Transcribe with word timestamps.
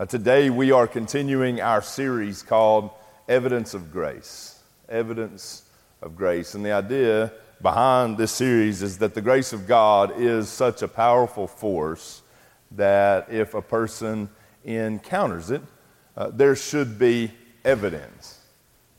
Uh, 0.00 0.06
today 0.06 0.48
we 0.48 0.72
are 0.72 0.86
continuing 0.86 1.60
our 1.60 1.82
series 1.82 2.42
called 2.42 2.88
Evidence 3.28 3.74
of 3.74 3.92
Grace. 3.92 4.58
Evidence 4.88 5.64
of 6.00 6.16
Grace. 6.16 6.54
And 6.54 6.64
the 6.64 6.72
idea 6.72 7.30
behind 7.60 8.16
this 8.16 8.32
series 8.32 8.80
is 8.80 8.96
that 8.96 9.12
the 9.12 9.20
grace 9.20 9.52
of 9.52 9.66
God 9.66 10.18
is 10.18 10.48
such 10.48 10.80
a 10.80 10.88
powerful 10.88 11.46
force 11.46 12.22
that 12.70 13.30
if 13.30 13.52
a 13.52 13.60
person 13.60 14.30
encounters 14.64 15.50
it, 15.50 15.60
uh, 16.16 16.30
there 16.30 16.56
should 16.56 16.98
be 16.98 17.30
evidence. 17.62 18.38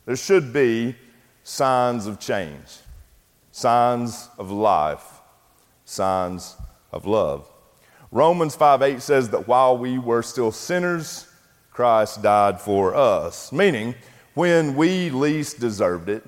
There 0.05 0.15
should 0.15 0.53
be 0.53 0.95
signs 1.41 2.05
of 2.05 2.19
change, 2.19 2.77
signs 3.51 4.29
of 4.37 4.51
life, 4.51 5.21
signs 5.83 6.57
of 6.91 7.07
love. 7.07 7.50
Romans 8.11 8.55
5 8.55 8.81
8 8.81 9.01
says 9.01 9.29
that 9.29 9.47
while 9.47 9.77
we 9.77 9.97
were 9.97 10.21
still 10.21 10.51
sinners, 10.51 11.27
Christ 11.71 12.21
died 12.21 12.59
for 12.59 12.93
us. 12.93 13.53
Meaning, 13.53 13.95
when 14.33 14.75
we 14.75 15.09
least 15.09 15.61
deserved 15.61 16.09
it, 16.09 16.23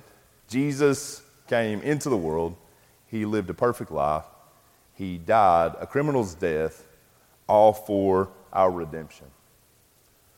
Jesus 0.47 1.21
came 1.47 1.81
into 1.81 2.09
the 2.09 2.17
world. 2.17 2.55
He 3.07 3.25
lived 3.25 3.49
a 3.49 3.53
perfect 3.53 3.91
life. 3.91 4.23
He 4.93 5.17
died 5.17 5.73
a 5.79 5.85
criminal's 5.85 6.33
death, 6.33 6.87
all 7.47 7.73
for 7.73 8.29
our 8.53 8.71
redemption. 8.71 9.27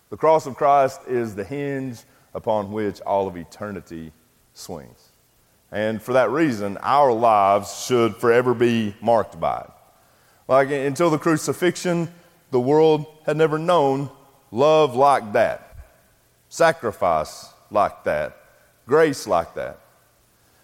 The 0.10 0.18
cross 0.18 0.48
of 0.48 0.56
Christ 0.56 1.02
is 1.08 1.36
the 1.36 1.44
hinge 1.44 2.00
upon 2.34 2.72
which 2.72 3.02
all 3.02 3.28
of 3.28 3.38
eternity 3.38 4.12
swings. 4.54 5.10
And 5.72 6.02
for 6.02 6.14
that 6.14 6.32
reason, 6.32 6.78
our 6.82 7.12
lives 7.12 7.86
should 7.86 8.16
forever 8.16 8.54
be 8.54 8.96
marked 9.02 9.40
by 9.40 9.60
it. 9.60 9.75
Like 10.48 10.70
until 10.70 11.10
the 11.10 11.18
crucifixion, 11.18 12.14
the 12.52 12.60
world 12.60 13.06
had 13.26 13.38
never 13.38 13.58
known 13.58 14.10
love 14.52 14.96
like 14.96 15.34
that, 15.34 15.76
sacrifice 16.50 17.52
like 17.72 18.04
that, 18.04 18.38
grace 18.86 19.28
like 19.28 19.56
that. 19.56 19.80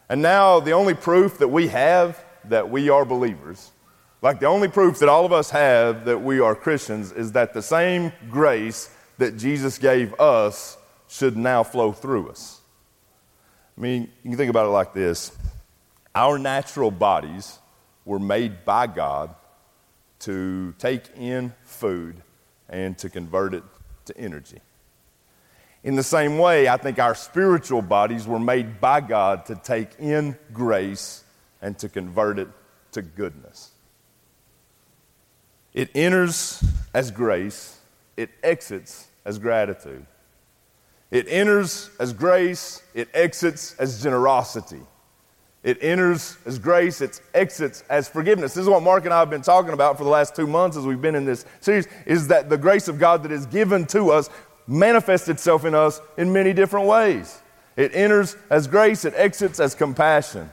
And 0.07 0.21
now 0.21 0.59
the 0.59 0.71
only 0.71 0.93
proof 0.93 1.39
that 1.39 1.47
we 1.47 1.67
have 1.69 2.23
that 2.45 2.69
we 2.69 2.89
are 2.89 3.05
believers, 3.05 3.71
like 4.21 4.39
the 4.39 4.45
only 4.45 4.67
proof 4.67 4.99
that 4.99 5.09
all 5.09 5.25
of 5.25 5.33
us 5.33 5.49
have 5.49 6.05
that 6.05 6.19
we 6.19 6.39
are 6.39 6.53
Christians, 6.53 7.11
is 7.11 7.31
that 7.31 7.53
the 7.53 7.61
same 7.61 8.11
grace 8.29 8.89
that 9.17 9.37
Jesus 9.37 9.77
gave 9.77 10.13
us 10.19 10.77
should 11.07 11.35
now 11.35 11.63
flow 11.63 11.91
through 11.91 12.29
us. 12.29 12.61
I 13.77 13.81
mean, 13.81 14.09
you 14.23 14.29
can 14.29 14.37
think 14.37 14.49
about 14.49 14.67
it 14.67 14.71
like 14.71 14.93
this 14.93 15.31
our 16.13 16.37
natural 16.37 16.91
bodies 16.91 17.57
were 18.05 18.19
made 18.19 18.65
by 18.65 18.87
God 18.87 19.33
to 20.21 20.73
take 20.77 21.03
in 21.17 21.53
food 21.63 22.21
and 22.69 22.97
to 22.97 23.09
convert 23.09 23.53
it 23.53 23.63
to 24.05 24.17
energy. 24.17 24.59
In 25.83 25.95
the 25.95 26.03
same 26.03 26.37
way, 26.37 26.67
I 26.67 26.77
think 26.77 26.99
our 26.99 27.15
spiritual 27.15 27.81
bodies 27.81 28.27
were 28.27 28.39
made 28.39 28.79
by 28.79 29.01
God 29.01 29.45
to 29.47 29.55
take 29.55 29.89
in 29.99 30.37
grace 30.53 31.23
and 31.61 31.77
to 31.79 31.89
convert 31.89 32.37
it 32.37 32.47
to 32.91 33.01
goodness. 33.01 33.71
It 35.73 35.89
enters 35.95 36.63
as 36.93 37.11
grace, 37.11 37.79
it 38.17 38.29
exits 38.43 39.07
as 39.25 39.39
gratitude. 39.39 40.05
It 41.09 41.27
enters 41.27 41.89
as 41.99 42.13
grace, 42.13 42.81
it 42.93 43.09
exits 43.13 43.75
as 43.79 44.01
generosity. 44.01 44.81
It 45.63 45.77
enters 45.81 46.37
as 46.45 46.57
grace, 46.57 47.01
it 47.01 47.21
exits 47.35 47.83
as 47.89 48.09
forgiveness. 48.09 48.55
This 48.55 48.63
is 48.63 48.69
what 48.69 48.81
Mark 48.81 49.05
and 49.05 49.13
I 49.13 49.19
have 49.19 49.29
been 49.29 49.43
talking 49.43 49.73
about 49.73 49.97
for 49.97 50.03
the 50.03 50.09
last 50.09 50.35
two 50.35 50.47
months 50.47 50.75
as 50.75 50.85
we've 50.85 51.01
been 51.01 51.13
in 51.13 51.25
this 51.25 51.45
series, 51.59 51.87
is 52.07 52.27
that 52.29 52.49
the 52.49 52.57
grace 52.57 52.87
of 52.87 52.97
God 52.97 53.21
that 53.23 53.31
is 53.31 53.45
given 53.45 53.85
to 53.87 54.09
us 54.09 54.29
manifests 54.65 55.29
itself 55.29 55.63
in 55.65 55.75
us 55.75 56.01
in 56.17 56.33
many 56.33 56.51
different 56.51 56.87
ways. 56.87 57.39
It 57.75 57.93
enters 57.93 58.35
as 58.49 58.67
grace, 58.67 59.05
it 59.05 59.13
exits 59.15 59.59
as 59.59 59.75
compassion. 59.75 60.49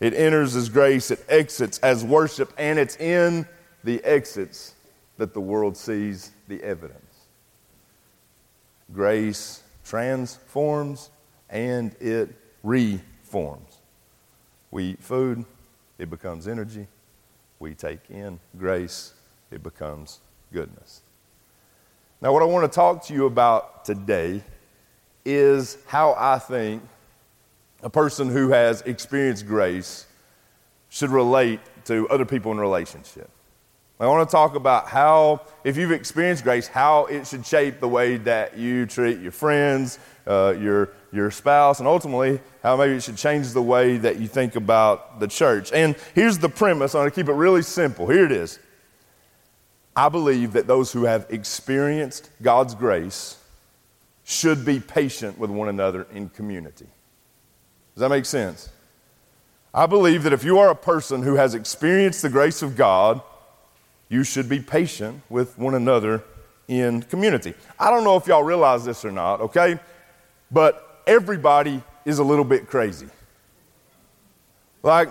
It 0.00 0.12
enters 0.12 0.56
as 0.56 0.68
grace, 0.68 1.10
it 1.10 1.24
exits 1.28 1.78
as 1.78 2.04
worship, 2.04 2.52
and 2.58 2.78
it's 2.78 2.96
in 2.96 3.46
the 3.84 4.02
exits 4.04 4.74
that 5.18 5.32
the 5.32 5.40
world 5.40 5.76
sees 5.76 6.32
the 6.48 6.62
evidence. 6.62 7.00
Grace 8.92 9.62
transforms 9.84 11.10
and 11.48 11.94
it 12.00 12.34
reforms. 12.62 13.75
We 14.70 14.84
eat 14.84 15.02
food, 15.02 15.44
it 15.98 16.10
becomes 16.10 16.48
energy. 16.48 16.86
We 17.58 17.74
take 17.74 18.10
in 18.10 18.38
grace, 18.58 19.14
it 19.50 19.62
becomes 19.62 20.20
goodness. 20.52 21.02
Now, 22.20 22.32
what 22.32 22.42
I 22.42 22.46
want 22.46 22.70
to 22.70 22.74
talk 22.74 23.04
to 23.06 23.14
you 23.14 23.26
about 23.26 23.84
today 23.84 24.42
is 25.24 25.78
how 25.86 26.14
I 26.18 26.38
think 26.38 26.82
a 27.82 27.90
person 27.90 28.28
who 28.28 28.50
has 28.50 28.82
experienced 28.82 29.46
grace 29.46 30.06
should 30.88 31.10
relate 31.10 31.60
to 31.84 32.08
other 32.08 32.24
people 32.24 32.52
in 32.52 32.58
relationship. 32.58 33.30
I 33.98 34.06
want 34.06 34.28
to 34.28 34.32
talk 34.32 34.54
about 34.56 34.88
how, 34.88 35.40
if 35.64 35.78
you've 35.78 35.92
experienced 35.92 36.44
grace, 36.44 36.68
how 36.68 37.06
it 37.06 37.26
should 37.26 37.46
shape 37.46 37.80
the 37.80 37.88
way 37.88 38.18
that 38.18 38.58
you 38.58 38.84
treat 38.84 39.20
your 39.20 39.32
friends, 39.32 39.98
uh, 40.26 40.54
your, 40.60 40.90
your 41.12 41.30
spouse, 41.30 41.78
and 41.78 41.88
ultimately 41.88 42.40
how 42.62 42.76
maybe 42.76 42.94
it 42.94 43.02
should 43.02 43.16
change 43.16 43.52
the 43.52 43.62
way 43.62 43.96
that 43.96 44.20
you 44.20 44.28
think 44.28 44.54
about 44.54 45.18
the 45.18 45.26
church. 45.26 45.72
And 45.72 45.96
here's 46.14 46.38
the 46.38 46.50
premise. 46.50 46.94
I'm 46.94 47.00
going 47.00 47.10
to 47.10 47.14
keep 47.14 47.28
it 47.28 47.32
really 47.32 47.62
simple. 47.62 48.06
Here 48.06 48.26
it 48.26 48.32
is. 48.32 48.58
I 49.94 50.10
believe 50.10 50.52
that 50.52 50.66
those 50.66 50.92
who 50.92 51.04
have 51.04 51.24
experienced 51.30 52.28
God's 52.42 52.74
grace 52.74 53.38
should 54.24 54.62
be 54.62 54.78
patient 54.78 55.38
with 55.38 55.48
one 55.48 55.70
another 55.70 56.06
in 56.12 56.28
community. 56.28 56.86
Does 57.94 58.00
that 58.00 58.10
make 58.10 58.26
sense? 58.26 58.68
I 59.72 59.86
believe 59.86 60.24
that 60.24 60.34
if 60.34 60.44
you 60.44 60.58
are 60.58 60.68
a 60.68 60.74
person 60.74 61.22
who 61.22 61.36
has 61.36 61.54
experienced 61.54 62.20
the 62.20 62.28
grace 62.28 62.60
of 62.60 62.76
God, 62.76 63.22
you 64.08 64.24
should 64.24 64.48
be 64.48 64.60
patient 64.60 65.22
with 65.28 65.58
one 65.58 65.74
another 65.74 66.22
in 66.68 67.02
community. 67.02 67.54
I 67.78 67.90
don't 67.90 68.04
know 68.04 68.16
if 68.16 68.26
y'all 68.26 68.42
realize 68.42 68.84
this 68.84 69.04
or 69.04 69.12
not, 69.12 69.40
okay? 69.40 69.78
But 70.50 71.02
everybody 71.06 71.82
is 72.04 72.18
a 72.18 72.24
little 72.24 72.44
bit 72.44 72.68
crazy. 72.68 73.08
Like, 74.82 75.08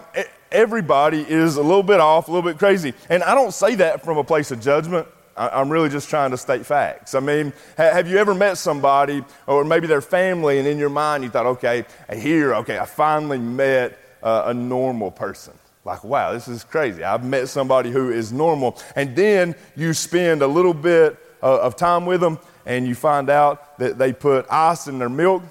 everybody 0.52 1.22
is 1.22 1.58
a 1.58 1.62
little 1.62 1.84
bit 1.84 2.00
off, 2.00 2.28
a 2.28 2.32
little 2.32 2.50
bit 2.50 2.58
crazy. 2.58 2.94
And 3.10 3.24
I 3.24 3.36
don't 3.36 3.54
say 3.54 3.76
that 3.76 4.04
from 4.06 4.18
a 4.18 4.24
place 4.24 4.52
of 4.52 4.62
judgment. 4.62 5.08
I'm 5.38 5.70
really 5.70 5.90
just 5.90 6.10
trying 6.10 6.32
to 6.32 6.38
state 6.38 6.66
facts. 6.66 7.14
I 7.14 7.20
mean, 7.20 7.52
have 7.76 8.08
you 8.08 8.18
ever 8.18 8.34
met 8.34 8.58
somebody, 8.58 9.22
or 9.48 9.66
maybe 9.66 9.86
their 9.86 10.02
family, 10.02 10.60
and 10.60 10.68
in 10.68 10.78
your 10.78 10.90
mind 10.90 11.26
you 11.26 11.30
thought, 11.30 11.46
okay, 11.46 11.84
here, 12.14 12.56
okay, 12.56 12.80
I 12.80 12.86
finally 12.86 13.38
met 13.38 14.00
uh, 14.24 14.44
a 14.46 14.54
normal 14.54 15.12
person? 15.12 15.54
Like, 15.86 16.04
wow, 16.04 16.34
this 16.34 16.48
is 16.48 16.64
crazy. 16.64 17.04
I've 17.04 17.24
met 17.24 17.48
somebody 17.48 17.92
who 17.92 18.12
is 18.12 18.34
normal. 18.34 18.78
And 18.96 19.16
then 19.16 19.56
you 19.76 19.94
spend 19.94 20.42
a 20.42 20.48
little 20.48 20.74
bit 20.74 21.18
uh, 21.44 21.60
of 21.62 21.76
time 21.76 22.06
with 22.06 22.22
them 22.22 22.40
and 22.66 22.88
you 22.88 22.96
find 22.96 23.30
out 23.30 23.78
that 23.78 23.98
they 24.00 24.12
put 24.12 24.48
ice 24.50 24.88
in 24.88 24.98
their 24.98 25.10
milk 25.10 25.44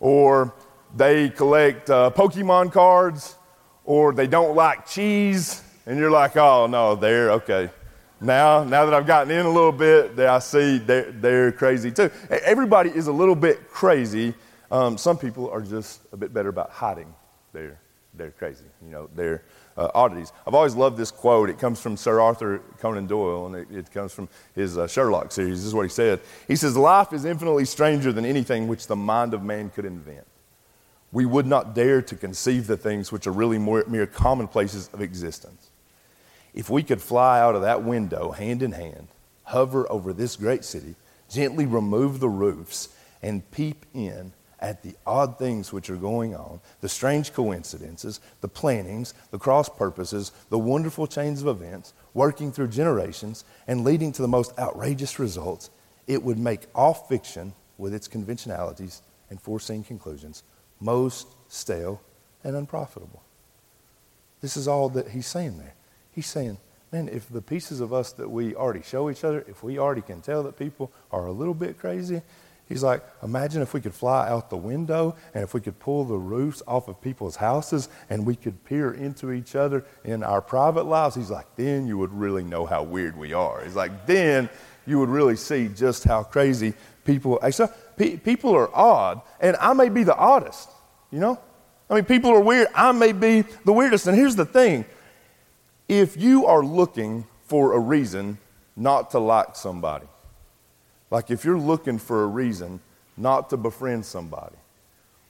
or 0.00 0.54
they 0.96 1.28
collect 1.28 1.90
uh, 1.90 2.10
Pokemon 2.14 2.72
cards 2.72 3.36
or 3.84 4.12
they 4.12 4.26
don't 4.26 4.56
like 4.56 4.86
cheese. 4.86 5.62
And 5.84 5.98
you're 5.98 6.10
like, 6.10 6.36
oh, 6.36 6.66
no, 6.66 6.94
they're 6.94 7.32
okay. 7.32 7.70
Now, 8.20 8.64
now 8.64 8.84
that 8.84 8.94
I've 8.94 9.06
gotten 9.06 9.30
in 9.30 9.46
a 9.46 9.50
little 9.50 9.72
bit, 9.72 10.16
that 10.16 10.28
I 10.28 10.38
see 10.40 10.78
they're, 10.78 11.12
they're 11.12 11.52
crazy 11.52 11.90
too. 11.90 12.10
Everybody 12.30 12.90
is 12.90 13.06
a 13.06 13.12
little 13.12 13.36
bit 13.36 13.68
crazy. 13.68 14.34
Um, 14.70 14.98
some 14.98 15.16
people 15.16 15.48
are 15.50 15.60
just 15.60 16.00
a 16.12 16.16
bit 16.16 16.34
better 16.34 16.48
about 16.48 16.70
hiding 16.70 17.14
their, 17.52 17.78
their 18.14 18.30
crazy, 18.32 18.64
you 18.84 18.90
know, 18.90 19.08
their 19.14 19.44
uh, 19.78 19.90
oddities. 19.94 20.32
I've 20.46 20.54
always 20.54 20.74
loved 20.74 20.96
this 20.96 21.10
quote. 21.10 21.48
It 21.48 21.58
comes 21.58 21.80
from 21.80 21.96
Sir 21.96 22.20
Arthur 22.20 22.60
Conan 22.78 23.06
Doyle, 23.06 23.46
and 23.46 23.54
it, 23.54 23.68
it 23.70 23.90
comes 23.92 24.12
from 24.12 24.28
his 24.54 24.76
uh, 24.76 24.88
Sherlock 24.88 25.30
series. 25.30 25.58
This 25.60 25.66
is 25.66 25.74
what 25.74 25.84
he 25.84 25.88
said. 25.88 26.20
He 26.48 26.56
says, 26.56 26.76
Life 26.76 27.12
is 27.12 27.24
infinitely 27.24 27.64
stranger 27.64 28.12
than 28.12 28.24
anything 28.24 28.66
which 28.66 28.88
the 28.88 28.96
mind 28.96 29.32
of 29.32 29.42
man 29.42 29.70
could 29.70 29.84
invent. 29.84 30.26
We 31.12 31.24
would 31.24 31.46
not 31.46 31.74
dare 31.74 32.02
to 32.02 32.16
conceive 32.16 32.66
the 32.66 32.76
things 32.76 33.10
which 33.12 33.26
are 33.26 33.32
really 33.32 33.56
more, 33.56 33.84
mere 33.86 34.06
commonplaces 34.06 34.90
of 34.92 35.00
existence. 35.00 35.70
If 36.52 36.68
we 36.68 36.82
could 36.82 37.00
fly 37.00 37.40
out 37.40 37.54
of 37.54 37.62
that 37.62 37.84
window 37.84 38.32
hand 38.32 38.62
in 38.62 38.72
hand, 38.72 39.08
hover 39.44 39.90
over 39.90 40.12
this 40.12 40.34
great 40.36 40.64
city, 40.64 40.96
gently 41.30 41.66
remove 41.66 42.20
the 42.20 42.28
roofs, 42.28 42.88
and 43.22 43.48
peep 43.50 43.86
in 43.94 44.32
at 44.60 44.82
the 44.82 44.94
odd 45.06 45.38
things 45.38 45.72
which 45.72 45.88
are 45.90 45.96
going 45.96 46.34
on, 46.34 46.60
the 46.80 46.88
strange 46.88 47.32
coincidences, 47.32 48.20
the 48.40 48.48
plannings, 48.48 49.14
the 49.30 49.38
cross 49.38 49.68
purposes, 49.68 50.32
the 50.50 50.58
wonderful 50.58 51.06
chains 51.06 51.42
of 51.42 51.48
events 51.48 51.94
working 52.14 52.50
through 52.50 52.68
generations 52.68 53.44
and 53.66 53.84
leading 53.84 54.12
to 54.12 54.22
the 54.22 54.28
most 54.28 54.56
outrageous 54.58 55.18
results, 55.18 55.70
it 56.06 56.22
would 56.22 56.38
make 56.38 56.66
all 56.74 56.94
fiction 56.94 57.52
with 57.76 57.94
its 57.94 58.08
conventionalities 58.08 59.02
and 59.30 59.40
foreseen 59.40 59.84
conclusions 59.84 60.42
most 60.80 61.28
stale 61.48 62.00
and 62.44 62.56
unprofitable. 62.56 63.22
This 64.40 64.56
is 64.56 64.68
all 64.68 64.88
that 64.90 65.08
he's 65.08 65.26
saying 65.26 65.58
there. 65.58 65.74
He's 66.12 66.26
saying 66.26 66.58
man, 66.92 67.08
if 67.08 67.28
the 67.28 67.42
pieces 67.42 67.80
of 67.80 67.92
us 67.92 68.12
that 68.12 68.28
we 68.28 68.54
already 68.54 68.82
show 68.82 69.10
each 69.10 69.24
other, 69.24 69.44
if 69.48 69.62
we 69.62 69.78
already 69.78 70.00
can 70.00 70.20
tell 70.20 70.42
that 70.42 70.58
people 70.58 70.90
are 71.12 71.26
a 71.26 71.32
little 71.32 71.54
bit 71.54 71.78
crazy, 71.78 72.22
he's 72.68 72.82
like, 72.82 73.02
imagine 73.22 73.62
if 73.62 73.74
we 73.74 73.80
could 73.80 73.94
fly 73.94 74.28
out 74.28 74.50
the 74.50 74.56
window 74.56 75.16
and 75.34 75.42
if 75.42 75.54
we 75.54 75.60
could 75.60 75.78
pull 75.78 76.04
the 76.04 76.16
roofs 76.16 76.62
off 76.66 76.88
of 76.88 77.00
people's 77.00 77.36
houses 77.36 77.88
and 78.10 78.26
we 78.26 78.36
could 78.36 78.64
peer 78.64 78.92
into 78.92 79.32
each 79.32 79.54
other 79.54 79.84
in 80.04 80.22
our 80.22 80.40
private 80.40 80.84
lives. 80.84 81.14
He's 81.14 81.30
like, 81.30 81.46
then 81.56 81.86
you 81.86 81.98
would 81.98 82.12
really 82.12 82.44
know 82.44 82.66
how 82.66 82.82
weird 82.82 83.16
we 83.16 83.32
are. 83.32 83.62
He's 83.64 83.76
like, 83.76 84.06
then 84.06 84.48
you 84.86 84.98
would 84.98 85.08
really 85.08 85.36
see 85.36 85.68
just 85.68 86.04
how 86.04 86.22
crazy 86.22 86.74
people 87.04 87.38
actually 87.42 87.70
people 88.18 88.54
are 88.54 88.68
odd 88.74 89.22
and 89.40 89.56
i 89.60 89.72
may 89.72 89.88
be 89.88 90.02
the 90.02 90.14
oddest 90.14 90.68
you 91.10 91.18
know 91.18 91.38
i 91.88 91.94
mean 91.94 92.04
people 92.04 92.30
are 92.30 92.40
weird 92.40 92.68
i 92.74 92.92
may 92.92 93.12
be 93.12 93.42
the 93.64 93.72
weirdest 93.72 94.06
and 94.06 94.16
here's 94.16 94.36
the 94.36 94.44
thing 94.44 94.84
if 95.88 96.18
you 96.18 96.44
are 96.44 96.62
looking 96.62 97.26
for 97.46 97.72
a 97.72 97.78
reason 97.78 98.38
not 98.76 99.10
to 99.10 99.18
like 99.18 99.56
somebody, 99.56 100.06
like 101.10 101.30
if 101.30 101.44
you're 101.44 101.58
looking 101.58 101.98
for 101.98 102.24
a 102.24 102.26
reason 102.26 102.80
not 103.16 103.50
to 103.50 103.56
befriend 103.56 104.04
somebody, 104.04 104.56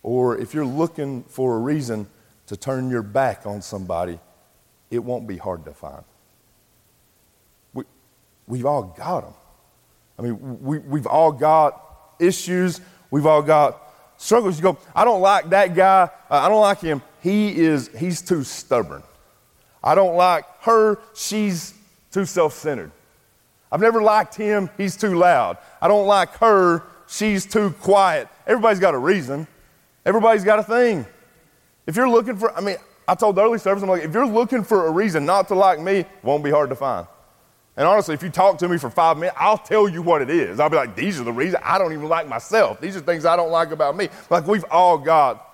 or 0.03 0.39
if 0.39 0.55
you're 0.55 0.65
looking 0.65 1.23
for 1.25 1.57
a 1.57 1.59
reason 1.59 2.07
to 2.47 2.57
turn 2.57 2.91
your 2.91 3.03
back 3.03 3.47
on 3.47 3.63
somebody, 3.63 4.19
it 4.91 4.99
won't 4.99 5.27
be 5.27 5.37
hard 5.37 5.65
to 5.65 5.73
find. 5.73 6.05
We, 7.75 7.85
we've 8.47 8.67
all 8.67 8.83
got 8.83 9.23
them. 9.23 9.35
I 10.19 10.23
mean, 10.23 10.63
we, 10.63 10.79
we've 10.79 11.07
all 11.07 11.31
got 11.31 11.83
issues, 12.19 12.81
we've 13.11 13.27
all 13.27 13.43
got 13.43 13.81
struggles. 14.17 14.57
You 14.57 14.63
go, 14.63 14.79
I 14.95 15.05
don't 15.05 15.21
like 15.21 15.51
that 15.51 15.75
guy, 15.75 16.11
I 16.31 16.49
don't 16.49 16.61
like 16.61 16.81
him. 16.81 17.03
He 17.23 17.57
is, 17.57 17.91
he's 17.97 18.23
too 18.23 18.45
stubborn. 18.45 19.03
I 19.83 19.95
don't 19.95 20.17
like 20.17 20.45
her, 20.63 20.99
she's 21.15 21.75
too 22.11 22.25
self 22.25 22.55
centered. 22.55 22.91
I've 23.71 23.81
never 23.81 24.03
liked 24.03 24.35
him, 24.35 24.71
he's 24.77 24.97
too 24.97 25.17
loud. 25.17 25.59
I 25.81 25.89
don't 25.89 26.07
like 26.07 26.35
her, 26.37 26.85
she's 27.07 27.47
too 27.47 27.71
quiet. 27.81 28.29
Everybody's 28.47 28.81
got 28.81 28.95
a 28.95 28.99
reason, 28.99 29.47
everybody's 30.07 30.45
got 30.45 30.59
a 30.59 30.63
thing. 30.63 31.07
If 31.87 31.97
you're 31.97 32.09
looking 32.09 32.37
for, 32.37 32.57
I 32.57 32.61
mean, 32.61 32.77
I 33.07 33.15
told 33.15 33.37
the 33.37 33.43
early 33.43 33.59
service, 33.59 33.83
I'm 33.83 33.89
like, 33.89 34.03
if 34.03 34.13
you're 34.13 34.27
looking 34.27 34.63
for 34.63 34.87
a 34.87 34.91
reason 34.91 35.25
not 35.25 35.49
to 35.49 35.55
like 35.55 35.81
me, 35.81 36.05
won't 36.23 36.45
be 36.45 36.51
hard 36.51 36.69
to 36.71 36.77
find. 36.77 37.07
And 37.79 37.87
honestly, 37.87 38.13
if 38.13 38.25
you 38.25 38.29
talk 38.29 38.59
to 38.59 38.69
me 38.69 38.77
for 38.77 38.91
five 38.91 39.17
minutes, 39.17 39.37
I'll 39.39 39.57
tell 39.57 39.89
you 39.89 40.03
what 40.03 40.21
it 40.21 40.31
is. 40.31 40.59
I'll 40.59 40.69
be 40.69 40.75
like, 40.75 40.97
these 40.97 41.21
are 41.21 41.25
the 41.25 41.33
reasons 41.33 41.63
I 41.65 41.79
don't 41.79 41.93
even 41.93 42.09
like 42.09 42.27
myself. 42.27 42.81
These 42.81 42.97
are 42.97 43.01
things 43.01 43.25
I 43.25 43.37
don't 43.37 43.53
like 43.53 43.71
about 43.71 43.97
me. 43.97 44.09
Like 44.31 44.49
we've 44.49 44.65
all 44.69 44.99
got 44.99 45.49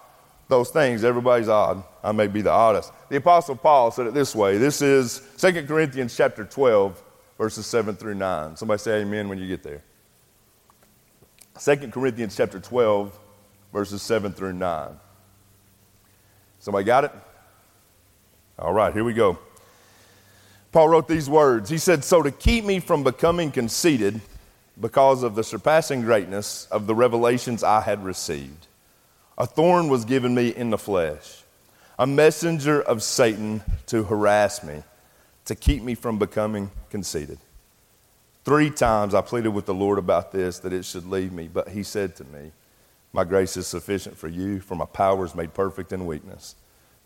those 0.49 0.71
things. 0.71 1.05
Everybody's 1.05 1.51
odd. 1.51 1.85
I 2.03 2.13
may 2.13 2.27
be 2.27 2.41
the 2.41 2.51
oddest. 2.51 2.93
The 3.11 3.17
Apostle 3.17 3.57
Paul 3.57 3.91
said 3.91 4.07
it 4.07 4.15
this 4.15 4.35
way. 4.35 4.57
This 4.57 4.81
is 4.81 5.21
2 5.37 5.67
Corinthians 5.67 6.17
chapter 6.17 6.47
12, 6.47 7.03
verses 7.39 7.67
7 7.67 7.97
through 7.97 8.15
9. 8.15 8.57
Somebody 8.57 8.79
say 8.79 9.01
amen 9.01 9.29
when 9.29 9.39
you 9.39 9.47
get 9.47 9.63
there. 9.63 9.83
2 11.63 11.89
Corinthians 11.89 12.37
chapter 12.37 12.59
12, 12.59 13.19
verses 13.73 14.03
7 14.03 14.33
through 14.33 14.55
9. 14.55 14.89
Somebody 16.59 16.85
got 16.85 17.05
it? 17.05 17.13
All 18.59 18.73
right, 18.73 18.93
here 18.93 19.05
we 19.05 19.13
go. 19.13 19.39
Paul 20.73 20.89
wrote 20.89 21.07
these 21.07 21.29
words. 21.29 21.71
He 21.71 21.79
said, 21.79 22.03
So 22.03 22.23
to 22.23 22.33
keep 22.33 22.65
me 22.65 22.81
from 22.81 23.05
becoming 23.05 23.53
conceited 23.53 24.21
because 24.81 25.23
of 25.23 25.37
the 25.37 25.45
surpassing 25.45 26.03
greatness 26.03 26.67
of 26.71 26.87
the 26.87 26.95
revelations 26.95 27.63
I 27.63 27.81
had 27.81 28.05
received, 28.05 28.67
a 29.39 29.47
thorn 29.47 29.89
was 29.89 30.05
given 30.05 30.35
me 30.35 30.49
in 30.49 30.71
the 30.71 30.79
flesh, 30.79 31.43
a 31.99 32.07
messenger 32.07 32.81
of 32.81 33.03
Satan 33.03 33.63
to 33.87 34.03
harass 34.05 34.65
me, 34.65 34.83
to 35.47 35.55
keep 35.55 35.83
me 35.83 35.95
from 35.95 36.19
becoming 36.19 36.71
conceited. 36.91 37.39
Three 38.45 38.71
times 38.71 39.15
I 39.15 39.21
pleaded 39.23 39.49
with 39.49 39.67
the 39.67 39.75
Lord 39.75 39.99
about 39.99 40.33
this, 40.33 40.59
that 40.61 40.73
it 40.73 40.85
should 40.85 41.07
leave 41.07 41.33
me, 41.33 41.49
but 41.49 41.69
he 41.69 41.83
said 41.83 42.15
to 42.17 42.25
me, 42.25 42.53
My 43.13 43.25
grace 43.25 43.57
is 43.57 43.67
sufficient 43.67 44.19
for 44.19 44.29
you, 44.29 44.61
for 44.61 44.75
my 44.75 44.85
power 44.85 45.25
is 45.25 45.35
made 45.35 45.55
perfect 45.55 45.93
in 45.93 46.07
weakness. 46.07 46.55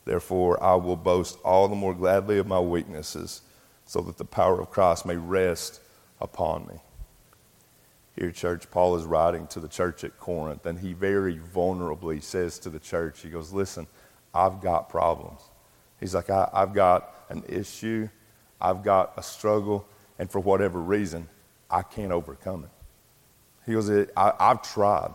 Therefore, 0.04 0.62
I 0.62 0.74
will 0.74 0.96
boast 0.96 1.38
all 1.44 1.68
the 1.68 1.76
more 1.76 1.94
gladly 1.94 2.38
of 2.38 2.46
my 2.46 2.58
weaknesses, 2.58 3.42
so 3.86 4.00
that 4.02 4.16
the 4.16 4.24
power 4.24 4.60
of 4.60 4.70
Christ 4.70 5.06
may 5.06 5.16
rest 5.16 5.80
upon 6.20 6.66
me. 6.66 6.80
Here, 8.16 8.32
church, 8.32 8.68
Paul 8.70 8.96
is 8.96 9.04
writing 9.04 9.46
to 9.48 9.60
the 9.60 9.68
church 9.68 10.02
at 10.02 10.18
Corinth, 10.18 10.66
and 10.66 10.80
he 10.80 10.92
very 10.92 11.38
vulnerably 11.38 12.20
says 12.20 12.58
to 12.60 12.70
the 12.70 12.80
church, 12.80 13.20
he 13.20 13.30
goes, 13.30 13.52
Listen, 13.52 13.86
I've 14.34 14.60
got 14.60 14.88
problems. 14.88 15.40
He's 16.00 16.14
like, 16.14 16.28
I, 16.30 16.48
have 16.52 16.74
got 16.74 17.14
an 17.28 17.44
issue, 17.48 18.08
I've 18.60 18.82
got 18.82 19.12
a 19.16 19.22
struggle, 19.22 19.86
and 20.18 20.30
for 20.30 20.40
whatever 20.40 20.80
reason, 20.80 21.28
I 21.70 21.82
can't 21.82 22.12
overcome 22.12 22.64
it. 22.64 22.70
He 23.66 23.72
goes, 23.74 23.90
I, 24.16 24.32
have 24.38 24.62
tried. 24.62 25.12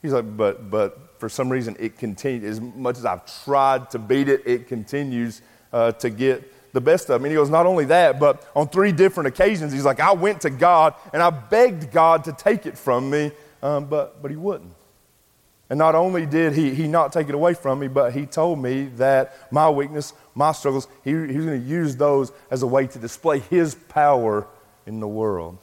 He's 0.00 0.12
like, 0.12 0.36
but, 0.36 0.70
but 0.70 1.20
for 1.20 1.28
some 1.28 1.50
reason, 1.50 1.76
it 1.78 1.98
continues. 1.98 2.58
As 2.58 2.60
much 2.60 2.96
as 2.96 3.04
I've 3.04 3.44
tried 3.44 3.90
to 3.90 3.98
beat 3.98 4.28
it, 4.28 4.42
it 4.46 4.66
continues 4.66 5.42
uh, 5.72 5.92
to 5.92 6.10
get 6.10 6.72
the 6.72 6.80
best 6.80 7.10
of 7.10 7.20
me. 7.20 7.28
And 7.28 7.32
he 7.32 7.36
goes, 7.36 7.50
Not 7.50 7.66
only 7.66 7.84
that, 7.86 8.18
but 8.18 8.50
on 8.56 8.68
three 8.68 8.92
different 8.92 9.28
occasions, 9.28 9.72
he's 9.72 9.84
like, 9.84 10.00
I 10.00 10.12
went 10.12 10.40
to 10.42 10.50
God 10.50 10.94
and 11.12 11.22
I 11.22 11.30
begged 11.30 11.92
God 11.92 12.24
to 12.24 12.32
take 12.32 12.66
it 12.66 12.76
from 12.76 13.10
me, 13.10 13.30
um, 13.62 13.84
but, 13.84 14.20
but 14.22 14.30
he 14.30 14.36
wouldn't. 14.36 14.72
And 15.72 15.78
not 15.78 15.94
only 15.94 16.26
did 16.26 16.52
he, 16.52 16.74
he 16.74 16.86
not 16.86 17.14
take 17.14 17.30
it 17.30 17.34
away 17.34 17.54
from 17.54 17.78
me, 17.78 17.88
but 17.88 18.12
he 18.12 18.26
told 18.26 18.58
me 18.58 18.90
that 18.96 19.50
my 19.50 19.70
weakness, 19.70 20.12
my 20.34 20.52
struggles, 20.52 20.86
he, 21.02 21.12
he 21.12 21.16
was 21.16 21.46
going 21.46 21.62
to 21.62 21.66
use 21.66 21.96
those 21.96 22.30
as 22.50 22.62
a 22.62 22.66
way 22.66 22.86
to 22.86 22.98
display 22.98 23.38
his 23.38 23.74
power 23.74 24.46
in 24.84 25.00
the 25.00 25.08
world. 25.08 25.56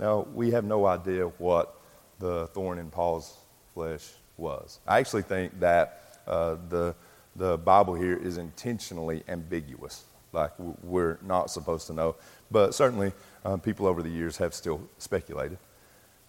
Now, 0.00 0.26
we 0.32 0.52
have 0.52 0.64
no 0.64 0.86
idea 0.86 1.26
what 1.26 1.78
the 2.20 2.46
thorn 2.46 2.78
in 2.78 2.88
Paul's 2.88 3.36
flesh 3.74 4.14
was. 4.38 4.80
I 4.86 4.98
actually 4.98 5.24
think 5.24 5.60
that 5.60 6.20
uh, 6.26 6.56
the 6.70 6.94
the 7.36 7.58
Bible 7.58 7.92
here 7.92 8.16
is 8.16 8.38
intentionally 8.38 9.24
ambiguous, 9.28 10.04
like 10.32 10.52
we're 10.82 11.18
not 11.20 11.50
supposed 11.50 11.86
to 11.88 11.92
know. 11.92 12.16
But 12.50 12.74
certainly, 12.74 13.12
um, 13.44 13.60
people 13.60 13.86
over 13.86 14.02
the 14.02 14.08
years 14.08 14.38
have 14.38 14.54
still 14.54 14.80
speculated. 14.96 15.58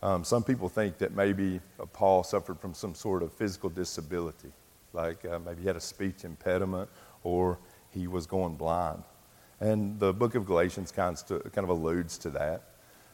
Um, 0.04 0.24
some 0.24 0.44
people 0.44 0.70
think 0.70 1.00
that 1.00 1.16
maybe 1.16 1.60
uh, 1.80 1.86
Paul 1.86 2.24
suffered 2.24 2.60
from 2.60 2.74
some 2.74 2.94
sort 2.94 3.24
of 3.24 3.34
physical 3.34 3.70
disability, 3.70 4.52
like 4.94 5.26
uh, 5.26 5.40
maybe 5.40 5.62
he 5.62 5.68
had 5.68 5.76
a 5.76 5.82
speech 5.82 6.24
impediment 6.24 6.90
or 7.24 7.58
he 7.90 8.08
was 8.08 8.28
going 8.28 8.56
blind. 8.56 9.04
And 9.60 10.00
the 10.00 10.14
book 10.14 10.36
of 10.36 10.46
Galatians 10.46 10.92
kind 10.92 11.18
of, 11.30 11.52
kind 11.52 11.66
of 11.66 11.70
alludes 11.70 12.18
to 12.20 12.30
that. 12.32 12.62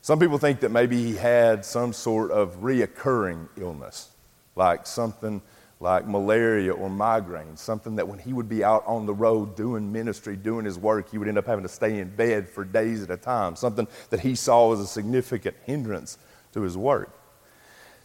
Some 0.02 0.20
people 0.20 0.38
think 0.38 0.60
that 0.60 0.70
maybe 0.70 1.02
he 1.02 1.16
had 1.16 1.64
some 1.64 1.94
sort 1.94 2.32
of 2.32 2.58
reoccurring 2.58 3.48
illness, 3.56 4.10
like 4.58 4.86
something 4.86 5.42
like 5.80 6.06
malaria 6.06 6.74
or 6.74 6.90
migraine, 6.90 7.56
something 7.56 7.96
that 7.96 8.06
when 8.06 8.20
he 8.20 8.34
would 8.34 8.50
be 8.50 8.64
out 8.64 8.84
on 8.86 9.06
the 9.06 9.14
road 9.14 9.56
doing 9.56 9.90
ministry, 9.92 10.36
doing 10.36 10.66
his 10.66 10.78
work, 10.78 11.10
he 11.10 11.18
would 11.18 11.30
end 11.30 11.38
up 11.38 11.46
having 11.46 11.64
to 11.64 11.70
stay 11.70 12.00
in 12.00 12.10
bed 12.10 12.50
for 12.50 12.66
days 12.66 13.02
at 13.04 13.10
a 13.10 13.18
time, 13.18 13.56
something 13.56 13.88
that 14.10 14.20
he 14.20 14.36
saw 14.36 14.74
as 14.74 14.82
a 14.82 14.88
significant 14.88 15.56
hindrance 15.66 16.18
to 16.54 16.62
his 16.62 16.78
work. 16.78 17.10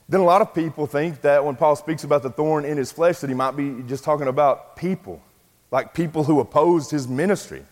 Then 0.09 0.21
a 0.21 0.25
lot 0.25 0.41
of 0.41 0.55
people 0.55 0.87
think 0.87 1.21
that 1.21 1.45
when 1.45 1.57
Paul 1.57 1.77
speaks 1.77 2.05
about 2.05 2.23
the 2.23 2.31
thorn 2.31 2.65
in 2.65 2.77
his 2.77 2.91
flesh, 2.91 3.19
that 3.19 3.29
he 3.29 3.35
might 3.35 3.57
be 3.57 3.83
just 3.87 4.05
talking 4.05 4.27
about 4.27 4.77
people, 4.77 5.23
like 5.71 5.95
people 5.95 6.25
who 6.25 6.41
opposed 6.41 6.91
his 6.91 7.07
ministry 7.07 7.65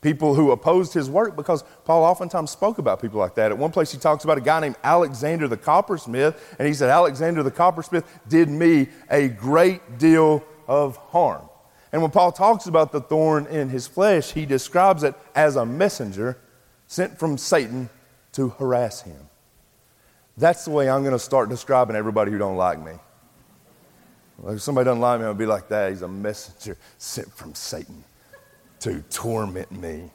people 0.00 0.34
who 0.34 0.50
opposed 0.50 0.94
his 0.94 1.10
work 1.10 1.36
because 1.36 1.64
Paul 1.84 2.04
oftentimes 2.04 2.50
spoke 2.50 2.78
about 2.78 3.00
people 3.00 3.18
like 3.18 3.34
that. 3.34 3.50
At 3.50 3.58
one 3.58 3.70
place, 3.70 3.90
he 3.90 3.98
talks 3.98 4.24
about 4.24 4.38
a 4.38 4.40
guy 4.40 4.60
named 4.60 4.76
Alexander 4.84 5.48
the 5.48 5.56
coppersmith, 5.56 6.56
and 6.58 6.68
he 6.68 6.74
said, 6.74 6.90
Alexander 6.90 7.42
the 7.42 7.50
coppersmith 7.50 8.04
did 8.28 8.48
me 8.48 8.88
a 9.10 9.28
great 9.28 9.98
deal 9.98 10.44
of 10.66 10.96
harm. 10.96 11.48
And 11.92 12.02
when 12.02 12.10
Paul 12.10 12.32
talks 12.32 12.66
about 12.66 12.92
the 12.92 13.00
thorn 13.00 13.46
in 13.46 13.70
his 13.70 13.86
flesh, 13.86 14.32
he 14.32 14.44
describes 14.44 15.02
it 15.02 15.14
as 15.34 15.56
a 15.56 15.64
messenger 15.64 16.38
sent 16.86 17.18
from 17.18 17.38
Satan 17.38 17.88
to 18.32 18.50
harass 18.50 19.00
him. 19.02 19.28
That's 20.38 20.64
the 20.64 20.70
way 20.70 20.88
I'm 20.88 21.02
going 21.02 21.14
to 21.14 21.18
start 21.18 21.48
describing 21.48 21.96
everybody 21.96 22.30
who 22.30 22.38
don't 22.38 22.56
like 22.56 22.78
me. 22.78 22.92
Like 24.38 24.56
if 24.56 24.62
somebody 24.62 24.84
doesn't 24.84 25.00
like 25.00 25.18
me, 25.18 25.26
I'll 25.26 25.34
be 25.34 25.46
like 25.46 25.68
that. 25.68 25.90
He's 25.90 26.02
a 26.02 26.08
messenger 26.08 26.78
sent 26.96 27.32
from 27.34 27.56
Satan 27.56 28.04
to 28.80 29.02
torment 29.10 29.72
me. 29.72 30.10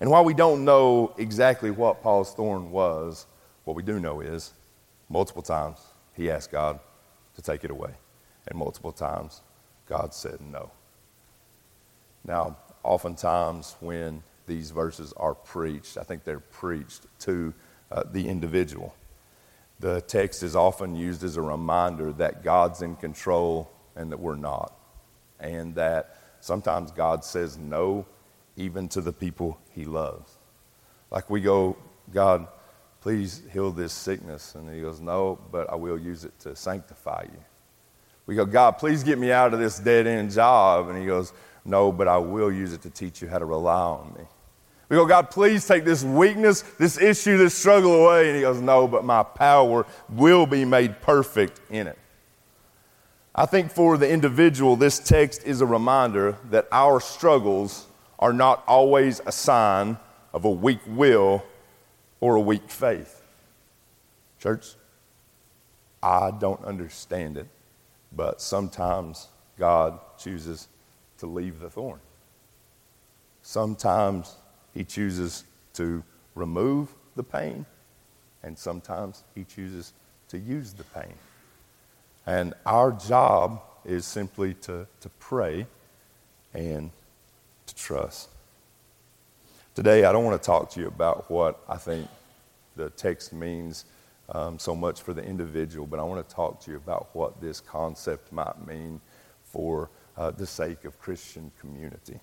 And 0.00 0.10
while 0.10 0.22
we 0.22 0.34
don't 0.34 0.66
know 0.66 1.14
exactly 1.16 1.70
what 1.70 2.02
Paul's 2.02 2.34
thorn 2.34 2.70
was, 2.70 3.24
what 3.64 3.74
we 3.74 3.82
do 3.82 4.00
know 4.00 4.20
is 4.20 4.52
multiple 5.08 5.42
times 5.42 5.78
he 6.14 6.30
asked 6.30 6.52
God 6.52 6.78
to 7.36 7.42
take 7.42 7.64
it 7.64 7.70
away. 7.70 7.92
And 8.48 8.58
multiple 8.58 8.92
times 8.92 9.40
God 9.86 10.12
said 10.12 10.42
no. 10.42 10.70
Now, 12.22 12.58
oftentimes 12.82 13.76
when 13.80 14.22
these 14.46 14.72
verses 14.72 15.14
are 15.16 15.34
preached, 15.34 15.96
I 15.96 16.02
think 16.02 16.24
they're 16.24 16.38
preached 16.38 17.06
to 17.20 17.54
uh, 17.90 18.04
the 18.10 18.28
individual. 18.28 18.94
The 19.80 20.00
text 20.02 20.42
is 20.42 20.54
often 20.54 20.94
used 20.94 21.24
as 21.24 21.36
a 21.36 21.42
reminder 21.42 22.12
that 22.14 22.42
God's 22.44 22.82
in 22.82 22.96
control 22.96 23.70
and 23.96 24.12
that 24.12 24.20
we're 24.20 24.36
not. 24.36 24.74
And 25.38 25.74
that 25.76 26.20
Sometimes 26.40 26.90
God 26.90 27.24
says 27.24 27.58
no 27.58 28.06
even 28.56 28.88
to 28.88 29.00
the 29.00 29.12
people 29.12 29.58
he 29.72 29.84
loves. 29.84 30.32
Like 31.10 31.30
we 31.30 31.40
go, 31.40 31.76
God, 32.12 32.48
please 33.00 33.42
heal 33.52 33.70
this 33.70 33.92
sickness. 33.92 34.54
And 34.54 34.72
he 34.74 34.80
goes, 34.80 35.00
No, 35.00 35.38
but 35.50 35.70
I 35.70 35.76
will 35.76 35.98
use 35.98 36.24
it 36.24 36.38
to 36.40 36.56
sanctify 36.56 37.26
you. 37.30 37.44
We 38.26 38.36
go, 38.36 38.46
God, 38.46 38.72
please 38.72 39.02
get 39.02 39.18
me 39.18 39.32
out 39.32 39.52
of 39.52 39.60
this 39.60 39.78
dead 39.78 40.06
end 40.06 40.32
job. 40.32 40.88
And 40.88 40.98
he 40.98 41.06
goes, 41.06 41.32
No, 41.64 41.92
but 41.92 42.08
I 42.08 42.16
will 42.16 42.50
use 42.50 42.72
it 42.72 42.82
to 42.82 42.90
teach 42.90 43.20
you 43.20 43.28
how 43.28 43.38
to 43.38 43.44
rely 43.44 43.82
on 43.82 44.14
me. 44.16 44.24
We 44.90 44.96
go, 44.96 45.06
God, 45.06 45.30
please 45.30 45.66
take 45.68 45.84
this 45.84 46.02
weakness, 46.02 46.62
this 46.62 47.00
issue, 47.00 47.36
this 47.36 47.54
struggle 47.54 48.04
away. 48.04 48.26
And 48.26 48.36
he 48.36 48.42
goes, 48.42 48.60
No, 48.60 48.88
but 48.88 49.04
my 49.04 49.22
power 49.22 49.86
will 50.08 50.46
be 50.46 50.64
made 50.64 51.00
perfect 51.00 51.60
in 51.70 51.86
it. 51.86 51.96
I 53.32 53.46
think 53.46 53.70
for 53.70 53.96
the 53.96 54.10
individual, 54.10 54.74
this 54.74 54.98
text 54.98 55.44
is 55.44 55.60
a 55.60 55.66
reminder 55.66 56.36
that 56.50 56.66
our 56.72 57.00
struggles 57.00 57.86
are 58.18 58.32
not 58.32 58.64
always 58.66 59.20
a 59.24 59.30
sign 59.30 59.96
of 60.34 60.44
a 60.44 60.50
weak 60.50 60.80
will 60.88 61.44
or 62.18 62.34
a 62.34 62.40
weak 62.40 62.68
faith. 62.68 63.22
Church, 64.40 64.74
I 66.02 66.32
don't 66.32 66.64
understand 66.64 67.36
it, 67.36 67.46
but 68.10 68.40
sometimes 68.40 69.28
God 69.56 70.00
chooses 70.18 70.66
to 71.18 71.26
leave 71.26 71.60
the 71.60 71.70
thorn. 71.70 72.00
Sometimes 73.42 74.34
He 74.74 74.84
chooses 74.84 75.44
to 75.74 76.02
remove 76.34 76.94
the 77.16 77.22
pain, 77.22 77.66
and 78.42 78.58
sometimes 78.58 79.24
He 79.34 79.44
chooses 79.44 79.92
to 80.28 80.38
use 80.38 80.72
the 80.72 80.84
pain. 80.84 81.14
And 82.26 82.54
our 82.64 82.92
job 82.92 83.62
is 83.84 84.04
simply 84.04 84.54
to, 84.54 84.86
to 85.00 85.08
pray 85.18 85.66
and 86.54 86.90
to 87.66 87.74
trust. 87.74 88.28
Today, 89.74 90.04
I 90.04 90.12
don't 90.12 90.24
want 90.24 90.40
to 90.40 90.46
talk 90.46 90.70
to 90.70 90.80
you 90.80 90.86
about 90.88 91.30
what 91.30 91.60
I 91.68 91.76
think 91.76 92.08
the 92.76 92.90
text 92.90 93.32
means 93.32 93.84
um, 94.28 94.58
so 94.58 94.74
much 94.74 95.02
for 95.02 95.12
the 95.12 95.22
individual, 95.22 95.86
but 95.86 95.98
I 95.98 96.02
want 96.02 96.26
to 96.26 96.34
talk 96.34 96.60
to 96.62 96.70
you 96.70 96.76
about 96.76 97.08
what 97.12 97.40
this 97.40 97.60
concept 97.60 98.32
might 98.32 98.66
mean 98.66 99.00
for 99.44 99.90
uh, 100.16 100.30
the 100.30 100.46
sake 100.46 100.84
of 100.84 100.98
Christian 101.00 101.50
community. 101.60 102.20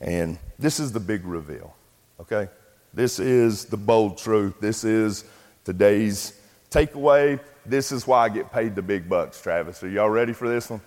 And 0.00 0.38
this 0.58 0.80
is 0.80 0.92
the 0.92 1.00
big 1.00 1.24
reveal, 1.26 1.74
okay? 2.20 2.48
This 2.94 3.18
is 3.18 3.66
the 3.66 3.76
bold 3.76 4.18
truth. 4.18 4.54
This 4.60 4.84
is 4.84 5.24
today's 5.64 6.40
takeaway. 6.70 7.38
This 7.66 7.92
is 7.92 8.06
why 8.06 8.24
I 8.24 8.28
get 8.30 8.50
paid 8.52 8.74
the 8.74 8.82
big 8.82 9.08
bucks, 9.08 9.40
Travis. 9.40 9.82
Are 9.82 9.88
y'all 9.88 10.08
ready 10.08 10.32
for 10.32 10.48
this 10.48 10.70
one? 10.70 10.80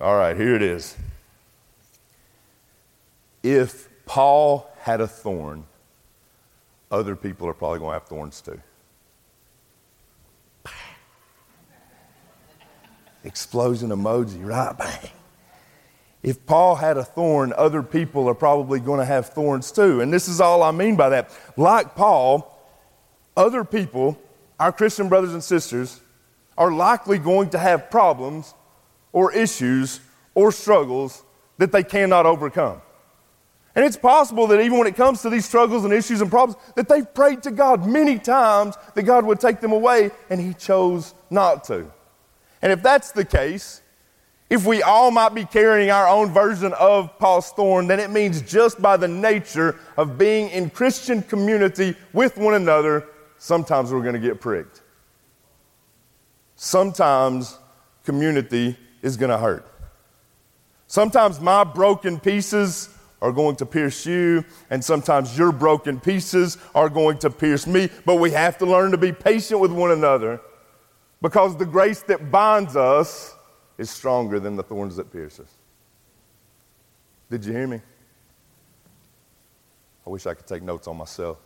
All 0.00 0.16
right, 0.16 0.36
here 0.36 0.54
it 0.54 0.62
is. 0.62 0.96
If 3.42 3.88
Paul 4.06 4.70
had 4.80 5.00
a 5.00 5.08
thorn, 5.08 5.64
other 6.90 7.16
people 7.16 7.48
are 7.48 7.54
probably 7.54 7.80
going 7.80 7.90
to 7.90 7.94
have 7.94 8.08
thorns 8.08 8.40
too. 8.40 8.60
Explosion 13.24 13.90
emoji, 13.90 14.44
right? 14.46 14.76
Bang. 14.78 15.10
If 16.26 16.44
Paul 16.44 16.74
had 16.74 16.98
a 16.98 17.04
thorn, 17.04 17.54
other 17.56 17.82
people 17.82 18.28
are 18.28 18.34
probably 18.34 18.80
going 18.80 18.98
to 18.98 19.06
have 19.06 19.30
thorns 19.30 19.72
too. 19.72 20.02
And 20.02 20.12
this 20.12 20.28
is 20.28 20.42
all 20.42 20.62
I 20.62 20.72
mean 20.72 20.96
by 20.96 21.08
that. 21.08 21.30
Like 21.56 21.94
Paul, 21.94 22.52
other 23.34 23.64
people 23.64 24.20
our 24.58 24.72
Christian 24.72 25.08
brothers 25.08 25.32
and 25.32 25.44
sisters 25.44 26.00
are 26.56 26.72
likely 26.72 27.18
going 27.18 27.50
to 27.50 27.58
have 27.58 27.90
problems 27.90 28.54
or 29.12 29.32
issues 29.32 30.00
or 30.34 30.50
struggles 30.50 31.22
that 31.58 31.72
they 31.72 31.82
cannot 31.82 32.26
overcome. 32.26 32.80
And 33.74 33.84
it's 33.84 33.96
possible 33.96 34.46
that 34.46 34.60
even 34.60 34.78
when 34.78 34.86
it 34.86 34.96
comes 34.96 35.20
to 35.22 35.30
these 35.30 35.44
struggles 35.44 35.84
and 35.84 35.92
issues 35.92 36.22
and 36.22 36.30
problems, 36.30 36.58
that 36.76 36.88
they've 36.88 37.12
prayed 37.12 37.42
to 37.42 37.50
God 37.50 37.86
many 37.86 38.18
times 38.18 38.74
that 38.94 39.02
God 39.02 39.26
would 39.26 39.38
take 39.38 39.60
them 39.60 39.72
away, 39.72 40.10
and 40.30 40.40
He 40.40 40.54
chose 40.54 41.14
not 41.28 41.64
to. 41.64 41.92
And 42.62 42.72
if 42.72 42.82
that's 42.82 43.12
the 43.12 43.24
case, 43.24 43.82
if 44.48 44.64
we 44.64 44.82
all 44.82 45.10
might 45.10 45.34
be 45.34 45.44
carrying 45.44 45.90
our 45.90 46.06
own 46.06 46.32
version 46.32 46.72
of 46.74 47.18
Paul's 47.18 47.50
thorn, 47.50 47.88
then 47.88 47.98
it 47.98 48.10
means 48.10 48.42
just 48.42 48.80
by 48.80 48.96
the 48.96 49.08
nature 49.08 49.76
of 49.96 50.16
being 50.16 50.50
in 50.50 50.70
Christian 50.70 51.22
community 51.22 51.96
with 52.12 52.38
one 52.38 52.54
another, 52.54 53.08
sometimes 53.38 53.92
we're 53.92 54.02
going 54.02 54.14
to 54.14 54.20
get 54.20 54.40
pricked. 54.40 54.82
Sometimes 56.54 57.58
community 58.04 58.76
is 59.02 59.16
going 59.16 59.30
to 59.30 59.38
hurt. 59.38 59.66
Sometimes 60.86 61.40
my 61.40 61.64
broken 61.64 62.20
pieces 62.20 62.88
are 63.20 63.32
going 63.32 63.56
to 63.56 63.66
pierce 63.66 64.06
you, 64.06 64.44
and 64.70 64.84
sometimes 64.84 65.36
your 65.36 65.50
broken 65.50 65.98
pieces 65.98 66.58
are 66.74 66.88
going 66.88 67.18
to 67.18 67.30
pierce 67.30 67.66
me. 67.66 67.88
But 68.04 68.16
we 68.16 68.30
have 68.30 68.58
to 68.58 68.66
learn 68.66 68.92
to 68.92 68.98
be 68.98 69.10
patient 69.10 69.60
with 69.60 69.72
one 69.72 69.90
another 69.90 70.40
because 71.20 71.56
the 71.56 71.66
grace 71.66 72.02
that 72.02 72.30
binds 72.30 72.76
us 72.76 73.35
is 73.78 73.90
stronger 73.90 74.40
than 74.40 74.56
the 74.56 74.62
thorns 74.62 74.96
that 74.96 75.12
pierce 75.12 75.40
us. 75.40 75.52
Did 77.30 77.44
you 77.44 77.52
hear 77.52 77.66
me? 77.66 77.80
I 80.06 80.10
wish 80.10 80.26
I 80.26 80.34
could 80.34 80.46
take 80.46 80.62
notes 80.62 80.86
on 80.86 80.96
myself 80.96 81.38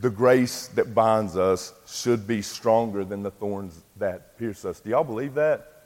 the 0.00 0.10
grace 0.10 0.68
that 0.68 0.94
binds 0.94 1.36
us 1.36 1.74
should 1.86 2.26
be 2.26 2.40
stronger 2.40 3.04
than 3.04 3.22
the 3.22 3.30
thorns 3.30 3.82
that 3.96 4.38
pierce 4.38 4.64
us. 4.64 4.80
Do 4.80 4.90
y'all 4.90 5.04
believe 5.04 5.34
that? 5.34 5.84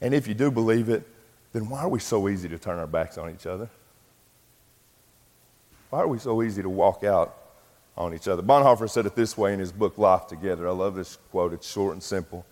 And 0.00 0.14
if 0.14 0.26
you 0.26 0.34
do 0.34 0.50
believe 0.50 0.88
it, 0.88 1.06
then 1.52 1.68
why 1.68 1.80
are 1.80 1.88
we 1.88 2.00
so 2.00 2.28
easy 2.28 2.48
to 2.48 2.58
turn 2.58 2.78
our 2.78 2.86
backs 2.86 3.18
on 3.18 3.30
each 3.30 3.46
other? 3.46 3.68
Why 5.90 6.00
are 6.00 6.08
we 6.08 6.18
so 6.18 6.42
easy 6.42 6.62
to 6.62 6.70
walk 6.70 7.04
out 7.04 7.36
on 7.96 8.14
each 8.14 8.28
other? 8.28 8.42
Bonhoeffer 8.42 8.88
said 8.88 9.06
it 9.06 9.14
this 9.14 9.36
way 9.36 9.52
in 9.52 9.60
his 9.60 9.72
book, 9.72 9.98
Life 9.98 10.26
Together. 10.26 10.68
I 10.68 10.72
love 10.72 10.94
this 10.94 11.18
quote, 11.30 11.52
it's 11.52 11.70
short 11.70 11.92
and 11.92 12.02
simple. 12.02 12.46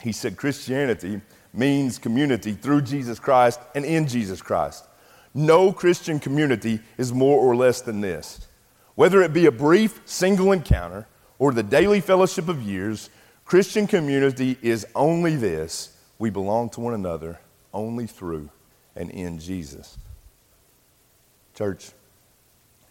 He 0.00 0.12
said, 0.12 0.36
Christianity 0.36 1.20
means 1.52 1.98
community 1.98 2.52
through 2.52 2.82
Jesus 2.82 3.18
Christ 3.18 3.60
and 3.74 3.84
in 3.84 4.06
Jesus 4.06 4.40
Christ. 4.40 4.86
No 5.34 5.72
Christian 5.72 6.18
community 6.18 6.80
is 6.96 7.12
more 7.12 7.38
or 7.38 7.54
less 7.54 7.80
than 7.80 8.00
this. 8.00 8.46
Whether 8.94 9.22
it 9.22 9.32
be 9.32 9.46
a 9.46 9.52
brief 9.52 10.00
single 10.04 10.52
encounter 10.52 11.06
or 11.38 11.52
the 11.52 11.62
daily 11.62 12.00
fellowship 12.00 12.48
of 12.48 12.62
years, 12.62 13.10
Christian 13.44 13.86
community 13.86 14.58
is 14.62 14.86
only 14.94 15.36
this 15.36 15.96
we 16.18 16.30
belong 16.30 16.70
to 16.70 16.80
one 16.80 16.94
another 16.94 17.40
only 17.72 18.06
through 18.06 18.50
and 18.96 19.10
in 19.10 19.38
Jesus. 19.38 19.96
Church, 21.54 21.90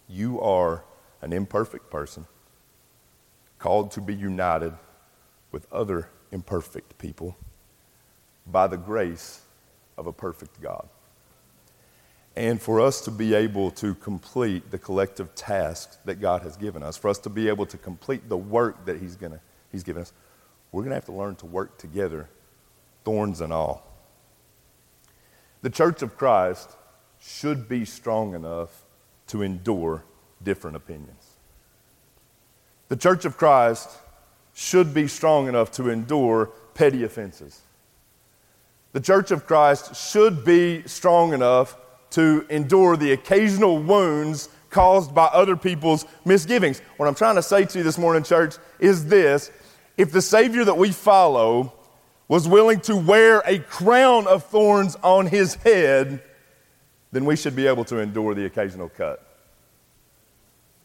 you 0.09 0.41
are 0.41 0.83
an 1.21 1.31
imperfect 1.31 1.89
person 1.89 2.25
called 3.59 3.91
to 3.91 4.01
be 4.01 4.15
united 4.15 4.73
with 5.51 5.71
other 5.71 6.09
imperfect 6.31 6.97
people 6.97 7.37
by 8.47 8.67
the 8.67 8.77
grace 8.77 9.41
of 9.97 10.07
a 10.07 10.13
perfect 10.13 10.61
God 10.61 10.87
and 12.35 12.61
for 12.61 12.79
us 12.79 13.01
to 13.01 13.11
be 13.11 13.33
able 13.33 13.69
to 13.69 13.93
complete 13.95 14.71
the 14.71 14.77
collective 14.77 15.35
tasks 15.35 15.97
that 16.05 16.21
God 16.21 16.41
has 16.43 16.55
given 16.55 16.81
us, 16.81 16.95
for 16.95 17.09
us 17.09 17.19
to 17.19 17.29
be 17.29 17.49
able 17.49 17.65
to 17.65 17.77
complete 17.77 18.29
the 18.29 18.37
work 18.37 18.85
that 18.85 18.97
He's, 18.99 19.17
gonna, 19.17 19.41
he's 19.71 19.83
given 19.83 20.01
us, 20.01 20.13
we're 20.71 20.83
going 20.83 20.91
to 20.91 20.95
have 20.95 21.05
to 21.05 21.11
learn 21.11 21.35
to 21.37 21.45
work 21.45 21.77
together, 21.77 22.29
thorns 23.03 23.41
and 23.41 23.51
all. 23.51 23.85
The 25.61 25.69
church 25.69 26.01
of 26.01 26.15
Christ 26.15 26.69
should 27.19 27.67
be 27.67 27.83
strong 27.83 28.33
enough 28.33 28.85
to 29.29 29.41
endure 29.41 30.03
different 30.43 30.75
opinions. 30.75 31.25
The 32.89 32.95
church 32.95 33.25
of 33.25 33.37
Christ 33.37 33.89
should 34.53 34.93
be 34.93 35.07
strong 35.07 35.47
enough 35.47 35.71
to 35.73 35.89
endure 35.89 36.47
petty 36.73 37.03
offenses. 37.03 37.61
The 38.91 38.99
church 38.99 39.31
of 39.31 39.45
Christ 39.45 39.95
should 39.95 40.43
be 40.43 40.83
strong 40.87 41.33
enough 41.33 41.77
to 42.11 42.45
endure 42.49 42.97
the 42.97 43.11
occasional 43.11 43.77
wounds 43.77 44.49
caused 44.71 45.13
by 45.13 45.25
other 45.25 45.55
people's 45.55 46.05
misgivings. 46.25 46.81
What 46.97 47.07
I'm 47.07 47.15
trying 47.15 47.35
to 47.35 47.43
say 47.43 47.65
to 47.65 47.77
you 47.77 47.83
this 47.83 47.97
morning, 47.97 48.23
church, 48.23 48.55
is 48.79 49.05
this 49.05 49.51
if 49.97 50.11
the 50.11 50.21
Savior 50.21 50.63
that 50.65 50.77
we 50.77 50.91
follow 50.91 51.73
was 52.27 52.47
willing 52.47 52.79
to 52.81 52.95
wear 52.95 53.41
a 53.45 53.59
crown 53.59 54.27
of 54.27 54.45
thorns 54.45 54.95
on 55.03 55.27
his 55.27 55.55
head, 55.55 56.23
then 57.11 57.25
we 57.25 57.35
should 57.35 57.55
be 57.55 57.67
able 57.67 57.85
to 57.85 57.99
endure 57.99 58.35
the 58.35 58.45
occasional 58.45 58.89
cut. 58.89 59.25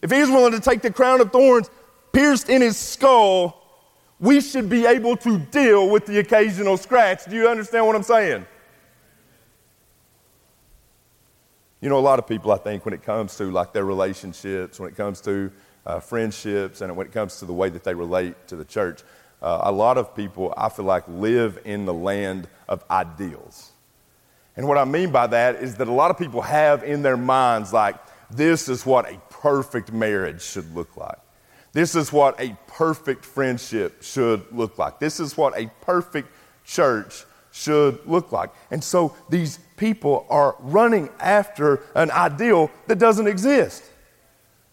If 0.03 0.11
he's 0.11 0.29
willing 0.29 0.53
to 0.53 0.61
take 0.61 0.83
the 0.83 0.91
crown 0.91 1.21
of 1.21 1.33
thorns 1.33 1.71
pierced 2.13 2.49
in 2.49 2.63
his 2.63 2.77
skull, 2.77 3.63
we 4.21 4.41
should 4.41 4.69
be 4.69 4.87
able 4.87 5.17
to 5.19 5.39
deal 5.39 5.91
with 5.91 6.07
the 6.07 6.19
occasional 6.19 6.77
scratch. 6.77 7.25
Do 7.25 7.37
you 7.37 7.49
understand 7.49 7.87
what 7.87 7.97
I'm 7.97 8.03
saying? 8.03 8.47
You 11.81 11.91
know, 11.91 11.99
a 11.99 12.01
lot 12.01 12.19
of 12.19 12.27
people, 12.27 12.51
I 12.53 12.57
think, 12.57 12.87
when 12.87 12.95
it 12.95 13.03
comes 13.03 13.37
to 13.37 13.51
like 13.51 13.75
their 13.75 13.85
relationships, 13.85 14.81
when 14.81 14.89
it 14.89 14.97
comes 14.97 15.21
to 15.23 15.53
uh, 15.85 16.01
friendships, 16.01 16.81
and 16.81 16.97
when 16.97 17.07
it 17.07 17.13
comes 17.13 17.39
to 17.41 17.45
the 17.45 17.53
way 17.53 17.69
that 17.69 17.85
they 17.85 17.93
relate 17.93 18.49
to 18.49 18.57
the 18.57 18.65
church, 18.65 19.03
uh, 19.43 19.61
a 19.65 19.73
lot 19.73 19.99
of 19.99 20.17
people, 20.17 20.55
I 20.57 20.71
feel 20.71 20.87
like, 20.87 21.05
live 21.09 21.59
in 21.67 21.85
the 21.85 21.93
land 21.93 22.49
of 22.71 22.83
ideals. 22.91 23.74
And 24.57 24.69
what 24.69 24.79
I 24.79 24.85
mean 24.85 25.11
by 25.11 25.27
that 25.29 25.57
is 25.57 25.77
that 25.77 25.89
a 25.89 25.93
lot 25.93 26.11
of 26.11 26.19
people 26.19 26.43
have 26.43 26.85
in 26.85 27.03
their 27.03 27.17
minds, 27.17 27.73
like, 27.73 27.97
this 28.31 28.69
is 28.69 28.87
what 28.87 29.11
a 29.11 29.21
perfect 29.31 29.93
marriage 29.93 30.43
should 30.43 30.75
look 30.75 30.97
like. 30.97 31.19
This 31.73 31.97
is 31.97 32.13
what 32.13 32.41
a 32.41 32.57
perfect 32.69 33.25
friendship 33.25 34.03
should 34.03 34.45
look 34.53 34.79
like. 34.79 35.01
This 35.01 35.19
is 35.19 35.37
what 35.37 35.59
a 35.59 35.69
perfect 35.81 36.29
church 36.65 37.25
should 37.51 37.99
look 38.07 38.33
like. 38.33 38.51
And 38.71 38.83
so 38.83 39.15
these 39.29 39.59
people 39.77 40.27
are 40.31 40.57
running 40.61 41.09
after 41.19 41.83
an 41.95 42.11
ideal 42.13 42.71
that 42.87 42.99
doesn't 42.99 43.27
exist. 43.27 43.83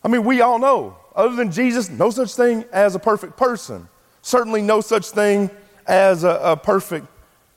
I 0.04 0.08
mean, 0.08 0.24
we 0.24 0.42
all 0.42 0.60
know, 0.60 0.98
other 1.16 1.36
than 1.36 1.52
Jesus, 1.52 1.90
no 1.90 2.10
such 2.10 2.34
thing 2.36 2.66
as 2.72 2.96
a 2.96 3.00
perfect 3.00 3.36
person. 3.36 3.88
Certainly, 4.22 4.62
no 4.62 4.82
such 4.82 5.10
thing 5.10 5.50
as 5.88 6.24
a, 6.24 6.40
a 6.44 6.58
perfect 6.58 7.08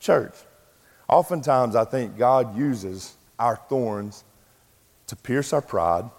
church. 0.00 0.34
Oftentimes, 1.08 1.76
I 1.76 1.84
think 1.84 2.16
God 2.16 2.56
uses 2.56 3.16
our 3.38 3.56
thorns 3.56 4.24
to 5.06 5.16
pierce 5.16 5.52
our 5.52 5.62
pride, 5.62 6.10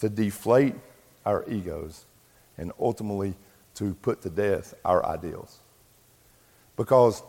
to 0.00 0.08
deflate 0.08 0.74
our 1.24 1.44
egos, 1.48 2.04
and 2.58 2.72
ultimately 2.78 3.34
to 3.74 3.94
put 3.94 4.20
to 4.22 4.30
death 4.30 4.74
our 4.84 5.04
ideals. 5.06 5.58
Because 6.76 7.22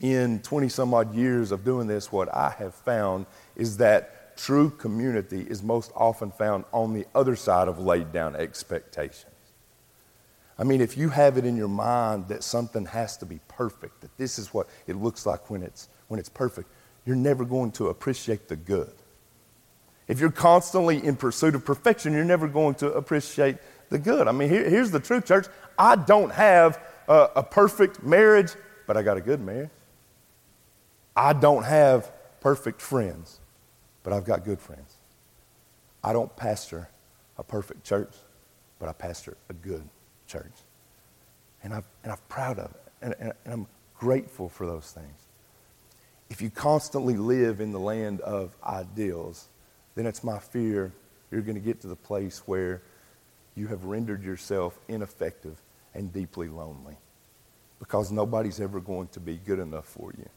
in 0.00 0.40
20 0.40 0.68
some 0.68 0.94
odd 0.94 1.14
years 1.14 1.52
of 1.52 1.64
doing 1.64 1.86
this, 1.86 2.10
what 2.10 2.34
I 2.34 2.50
have 2.58 2.74
found 2.74 3.26
is 3.56 3.76
that 3.78 4.36
true 4.36 4.70
community 4.70 5.42
is 5.42 5.62
most 5.62 5.92
often 5.94 6.30
found 6.30 6.64
on 6.72 6.92
the 6.92 7.06
other 7.14 7.36
side 7.36 7.68
of 7.68 7.78
laid 7.78 8.12
down 8.12 8.34
expectations. 8.34 9.33
I 10.58 10.64
mean, 10.64 10.80
if 10.80 10.96
you 10.96 11.08
have 11.08 11.36
it 11.36 11.44
in 11.44 11.56
your 11.56 11.68
mind 11.68 12.28
that 12.28 12.44
something 12.44 12.86
has 12.86 13.16
to 13.18 13.26
be 13.26 13.40
perfect, 13.48 14.00
that 14.02 14.16
this 14.16 14.38
is 14.38 14.54
what 14.54 14.68
it 14.86 14.96
looks 14.96 15.26
like 15.26 15.50
when 15.50 15.62
it's, 15.62 15.88
when 16.08 16.20
it's 16.20 16.28
perfect, 16.28 16.68
you're 17.04 17.16
never 17.16 17.44
going 17.44 17.72
to 17.72 17.88
appreciate 17.88 18.48
the 18.48 18.56
good. 18.56 18.92
If 20.06 20.20
you're 20.20 20.30
constantly 20.30 21.04
in 21.04 21.16
pursuit 21.16 21.54
of 21.54 21.64
perfection, 21.64 22.12
you're 22.12 22.24
never 22.24 22.46
going 22.46 22.74
to 22.76 22.92
appreciate 22.92 23.56
the 23.90 23.98
good. 23.98 24.28
I 24.28 24.32
mean, 24.32 24.48
here, 24.48 24.68
here's 24.68 24.90
the 24.90 25.00
truth, 25.00 25.26
church. 25.26 25.46
I 25.78 25.96
don't 25.96 26.30
have 26.30 26.80
a, 27.08 27.30
a 27.36 27.42
perfect 27.42 28.02
marriage, 28.02 28.52
but 28.86 28.96
I 28.96 29.02
got 29.02 29.16
a 29.16 29.20
good 29.20 29.40
marriage. 29.40 29.70
I 31.16 31.32
don't 31.32 31.64
have 31.64 32.12
perfect 32.40 32.80
friends, 32.80 33.40
but 34.02 34.12
I've 34.12 34.24
got 34.24 34.44
good 34.44 34.60
friends. 34.60 34.94
I 36.02 36.12
don't 36.12 36.34
pastor 36.36 36.88
a 37.38 37.42
perfect 37.42 37.82
church, 37.84 38.14
but 38.78 38.88
I 38.88 38.92
pastor 38.92 39.36
a 39.48 39.54
good 39.54 39.88
church. 40.26 40.52
And, 41.62 41.72
i 41.72 41.82
and 42.02 42.12
I'm 42.12 42.18
proud 42.28 42.58
of 42.58 42.70
it. 42.70 42.82
And, 43.02 43.14
and, 43.20 43.32
and 43.44 43.54
I'm 43.54 43.66
grateful 43.98 44.48
for 44.48 44.66
those 44.66 44.90
things. 44.90 45.28
If 46.30 46.42
you 46.42 46.50
constantly 46.50 47.16
live 47.16 47.60
in 47.60 47.72
the 47.72 47.78
land 47.78 48.20
of 48.22 48.56
ideals, 48.64 49.48
then 49.94 50.06
it's 50.06 50.24
my 50.24 50.38
fear 50.38 50.92
you're 51.30 51.42
going 51.42 51.56
to 51.56 51.60
get 51.60 51.80
to 51.80 51.88
the 51.88 51.96
place 51.96 52.42
where 52.46 52.82
you 53.56 53.66
have 53.68 53.84
rendered 53.84 54.22
yourself 54.22 54.78
ineffective 54.88 55.60
and 55.94 56.12
deeply 56.12 56.48
lonely 56.48 56.96
because 57.78 58.10
nobody's 58.10 58.60
ever 58.60 58.80
going 58.80 59.08
to 59.08 59.20
be 59.20 59.36
good 59.36 59.58
enough 59.58 59.86
for 59.86 60.12
you, 60.16 60.28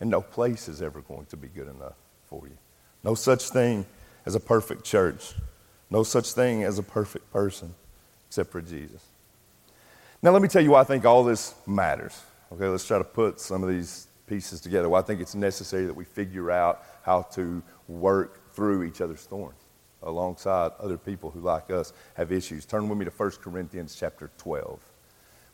and 0.00 0.10
no 0.10 0.20
place 0.20 0.68
is 0.68 0.82
ever 0.82 1.00
going 1.00 1.26
to 1.26 1.36
be 1.36 1.48
good 1.48 1.68
enough 1.68 1.94
for 2.26 2.46
you. 2.46 2.56
No 3.02 3.14
such 3.14 3.50
thing 3.50 3.86
as 4.24 4.34
a 4.34 4.40
perfect 4.40 4.84
church, 4.84 5.34
no 5.90 6.02
such 6.02 6.32
thing 6.32 6.62
as 6.62 6.78
a 6.78 6.82
perfect 6.82 7.32
person 7.32 7.74
except 8.28 8.50
for 8.50 8.62
Jesus. 8.62 9.02
Now, 10.24 10.30
let 10.30 10.40
me 10.40 10.46
tell 10.46 10.62
you 10.62 10.70
why 10.70 10.80
I 10.80 10.84
think 10.84 11.04
all 11.04 11.24
this 11.24 11.52
matters. 11.66 12.22
Okay, 12.52 12.68
let's 12.68 12.86
try 12.86 12.96
to 12.96 13.04
put 13.04 13.40
some 13.40 13.64
of 13.64 13.68
these 13.68 14.06
pieces 14.28 14.60
together. 14.60 14.88
Why 14.88 15.00
I 15.00 15.02
think 15.02 15.20
it's 15.20 15.34
necessary 15.34 15.84
that 15.86 15.94
we 15.94 16.04
figure 16.04 16.48
out 16.48 16.84
how 17.02 17.22
to 17.34 17.60
work 17.88 18.54
through 18.54 18.84
each 18.84 19.00
other's 19.00 19.24
thorns 19.24 19.58
alongside 20.00 20.70
other 20.78 20.96
people 20.96 21.30
who, 21.30 21.40
like 21.40 21.72
us, 21.72 21.92
have 22.14 22.30
issues. 22.30 22.64
Turn 22.64 22.88
with 22.88 22.98
me 22.98 23.04
to 23.04 23.10
1 23.10 23.30
Corinthians 23.42 23.96
chapter 23.98 24.30
12. 24.38 24.80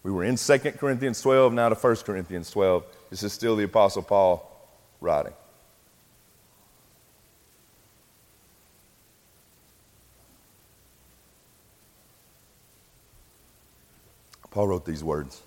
We 0.02 0.10
were 0.10 0.24
in 0.24 0.36
2 0.36 0.58
Corinthians 0.58 1.22
12, 1.22 1.54
now 1.54 1.70
to 1.70 1.74
1 1.74 1.96
Corinthians 1.96 2.50
12. 2.50 2.84
This 3.08 3.22
is 3.22 3.32
still 3.32 3.56
the 3.56 3.64
Apostle 3.64 4.02
Paul 4.02 4.70
writing. 5.00 5.32
Paul 14.50 14.68
wrote 14.68 14.84
these 14.84 15.04
words. 15.04 15.42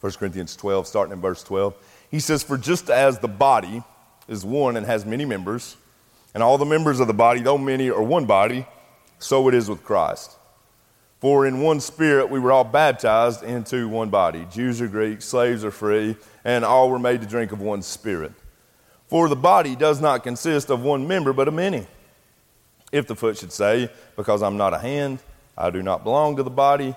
1 0.00 0.12
Corinthians 0.14 0.56
12, 0.56 0.86
starting 0.86 1.12
in 1.12 1.20
verse 1.20 1.42
12. 1.44 1.74
He 2.10 2.20
says, 2.20 2.42
For 2.42 2.58
just 2.58 2.90
as 2.90 3.18
the 3.18 3.28
body 3.28 3.82
is 4.28 4.44
one 4.44 4.76
and 4.76 4.84
has 4.84 5.06
many 5.06 5.24
members, 5.24 5.76
and 6.34 6.42
all 6.42 6.58
the 6.58 6.64
members 6.64 7.00
of 7.00 7.06
the 7.06 7.14
body, 7.14 7.40
though 7.40 7.58
many, 7.58 7.90
are 7.90 8.02
one 8.02 8.24
body, 8.24 8.66
so 9.18 9.46
it 9.48 9.54
is 9.54 9.68
with 9.68 9.84
Christ. 9.84 10.36
For 11.20 11.46
in 11.46 11.60
one 11.60 11.78
spirit 11.78 12.30
we 12.30 12.40
were 12.40 12.50
all 12.50 12.64
baptized 12.64 13.44
into 13.44 13.88
one 13.88 14.10
body 14.10 14.44
Jews 14.50 14.80
or 14.80 14.88
Greeks, 14.88 15.24
slaves 15.24 15.64
or 15.64 15.70
free, 15.70 16.16
and 16.44 16.64
all 16.64 16.90
were 16.90 16.98
made 16.98 17.20
to 17.20 17.28
drink 17.28 17.52
of 17.52 17.60
one 17.60 17.82
spirit. 17.82 18.32
For 19.06 19.28
the 19.28 19.36
body 19.36 19.76
does 19.76 20.00
not 20.00 20.24
consist 20.24 20.68
of 20.68 20.82
one 20.82 21.06
member, 21.06 21.32
but 21.32 21.46
of 21.46 21.54
many. 21.54 21.86
If 22.90 23.06
the 23.06 23.14
foot 23.14 23.38
should 23.38 23.52
say, 23.52 23.88
Because 24.16 24.42
I'm 24.42 24.56
not 24.56 24.74
a 24.74 24.78
hand, 24.78 25.20
I 25.56 25.70
do 25.70 25.80
not 25.80 26.02
belong 26.02 26.36
to 26.36 26.42
the 26.42 26.50
body, 26.50 26.96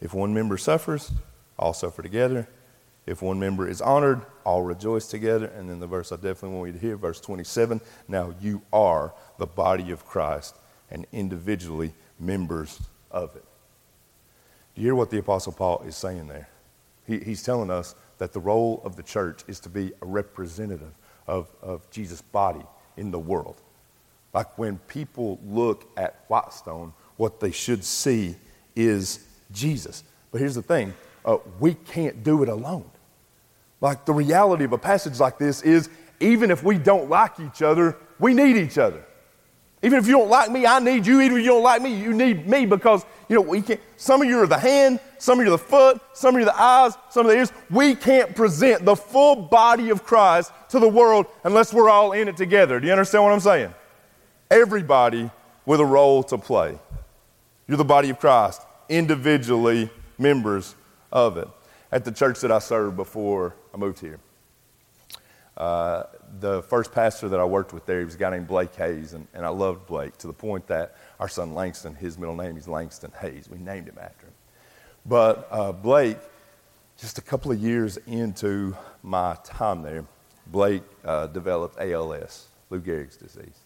If 0.00 0.14
one 0.14 0.32
member 0.32 0.56
suffers, 0.56 1.10
all 1.58 1.72
suffer 1.72 2.02
together. 2.02 2.48
If 3.06 3.22
one 3.22 3.40
member 3.40 3.68
is 3.68 3.80
honored, 3.80 4.20
all 4.44 4.62
rejoice 4.62 5.06
together. 5.06 5.46
And 5.46 5.68
then 5.68 5.80
the 5.80 5.86
verse 5.86 6.12
I 6.12 6.16
definitely 6.16 6.58
want 6.58 6.66
you 6.68 6.72
to 6.74 6.78
hear, 6.78 6.96
verse 6.96 7.20
27 7.20 7.80
Now 8.06 8.34
you 8.40 8.62
are 8.72 9.14
the 9.38 9.46
body 9.46 9.90
of 9.90 10.04
Christ 10.04 10.56
and 10.90 11.06
individually 11.12 11.94
members 12.20 12.80
of 13.10 13.34
it. 13.34 13.44
Do 14.74 14.82
you 14.82 14.88
hear 14.88 14.94
what 14.94 15.10
the 15.10 15.18
Apostle 15.18 15.52
Paul 15.52 15.82
is 15.86 15.96
saying 15.96 16.28
there? 16.28 16.48
He, 17.06 17.18
he's 17.20 17.42
telling 17.42 17.70
us 17.70 17.94
that 18.18 18.32
the 18.32 18.40
role 18.40 18.82
of 18.84 18.96
the 18.96 19.02
church 19.02 19.42
is 19.48 19.58
to 19.60 19.68
be 19.68 19.92
a 20.02 20.06
representative 20.06 20.92
of, 21.26 21.48
of 21.62 21.90
Jesus' 21.90 22.22
body 22.22 22.64
in 22.96 23.10
the 23.10 23.18
world. 23.18 23.60
Like 24.34 24.58
when 24.58 24.78
people 24.78 25.40
look 25.44 25.90
at 25.96 26.24
White 26.28 26.52
Stone, 26.52 26.92
what 27.16 27.40
they 27.40 27.50
should 27.50 27.84
see 27.84 28.36
is 28.76 29.24
Jesus. 29.52 30.04
But 30.30 30.40
here's 30.40 30.54
the 30.54 30.62
thing 30.62 30.94
uh, 31.24 31.38
we 31.58 31.74
can't 31.74 32.22
do 32.22 32.42
it 32.42 32.48
alone. 32.48 32.90
Like 33.80 34.04
the 34.04 34.12
reality 34.12 34.64
of 34.64 34.72
a 34.72 34.78
passage 34.78 35.20
like 35.20 35.38
this 35.38 35.62
is 35.62 35.88
even 36.20 36.50
if 36.50 36.62
we 36.62 36.78
don't 36.78 37.08
like 37.08 37.38
each 37.38 37.62
other, 37.62 37.96
we 38.18 38.34
need 38.34 38.56
each 38.56 38.78
other. 38.78 39.04
Even 39.82 40.00
if 40.00 40.06
you 40.08 40.12
don't 40.12 40.28
like 40.28 40.50
me, 40.50 40.66
I 40.66 40.80
need 40.80 41.06
you. 41.06 41.20
Even 41.20 41.38
if 41.38 41.44
you 41.44 41.50
don't 41.50 41.62
like 41.62 41.80
me, 41.80 41.94
you 41.94 42.12
need 42.12 42.48
me 42.48 42.66
because, 42.66 43.06
you 43.28 43.36
know, 43.36 43.42
we 43.42 43.62
can't. 43.62 43.80
Some 43.96 44.22
of 44.22 44.28
you 44.28 44.40
are 44.40 44.46
the 44.46 44.58
hand, 44.58 44.98
some 45.18 45.38
of 45.38 45.46
you 45.46 45.52
are 45.52 45.56
the 45.56 45.62
foot, 45.62 46.00
some 46.14 46.34
of 46.34 46.40
you 46.40 46.48
are 46.48 46.52
the 46.52 46.60
eyes, 46.60 46.94
some 47.10 47.26
of 47.26 47.30
the 47.30 47.38
ears. 47.38 47.52
We 47.70 47.94
can't 47.94 48.34
present 48.34 48.84
the 48.84 48.96
full 48.96 49.36
body 49.36 49.90
of 49.90 50.02
Christ 50.02 50.50
to 50.70 50.80
the 50.80 50.88
world 50.88 51.26
unless 51.44 51.72
we're 51.72 51.88
all 51.88 52.10
in 52.10 52.26
it 52.26 52.36
together. 52.36 52.80
Do 52.80 52.86
you 52.86 52.92
understand 52.92 53.22
what 53.22 53.32
I'm 53.32 53.38
saying? 53.38 53.72
Everybody 54.50 55.30
with 55.64 55.78
a 55.78 55.86
role 55.86 56.24
to 56.24 56.38
play. 56.38 56.76
You're 57.68 57.76
the 57.76 57.84
body 57.84 58.10
of 58.10 58.18
Christ 58.18 58.62
individually 58.88 59.90
members 60.18 60.74
of 61.12 61.36
it. 61.36 61.48
At 61.90 62.04
the 62.04 62.12
church 62.12 62.40
that 62.40 62.52
I 62.52 62.58
served 62.58 62.96
before 62.96 63.54
I 63.74 63.76
moved 63.76 64.00
here, 64.00 64.18
Uh, 65.58 66.04
the 66.38 66.62
first 66.62 66.92
pastor 66.92 67.28
that 67.28 67.40
I 67.40 67.44
worked 67.44 67.72
with 67.72 67.84
there, 67.84 67.98
he 67.98 68.04
was 68.04 68.14
a 68.14 68.18
guy 68.18 68.30
named 68.30 68.46
Blake 68.46 68.76
Hayes, 68.76 69.12
and, 69.14 69.26
and 69.34 69.44
I 69.44 69.48
loved 69.48 69.86
Blake 69.86 70.16
to 70.18 70.28
the 70.28 70.32
point 70.32 70.68
that 70.68 70.94
our 71.18 71.28
son 71.28 71.52
Langston, 71.52 71.96
his 71.96 72.16
middle 72.16 72.36
name 72.36 72.56
is 72.56 72.68
Langston 72.68 73.10
Hayes. 73.20 73.48
We 73.50 73.58
named 73.58 73.88
him 73.88 73.98
after 74.00 74.26
him. 74.26 74.34
But 75.04 75.48
uh, 75.50 75.72
Blake, 75.72 76.18
just 76.96 77.18
a 77.18 77.22
couple 77.22 77.50
of 77.50 77.58
years 77.58 77.98
into 78.06 78.76
my 79.02 79.36
time 79.42 79.82
there, 79.82 80.04
Blake 80.46 80.84
uh, 81.04 81.26
developed 81.26 81.76
ALS, 81.80 82.46
Lou 82.70 82.80
Gehrig's 82.80 83.16
disease. 83.16 83.58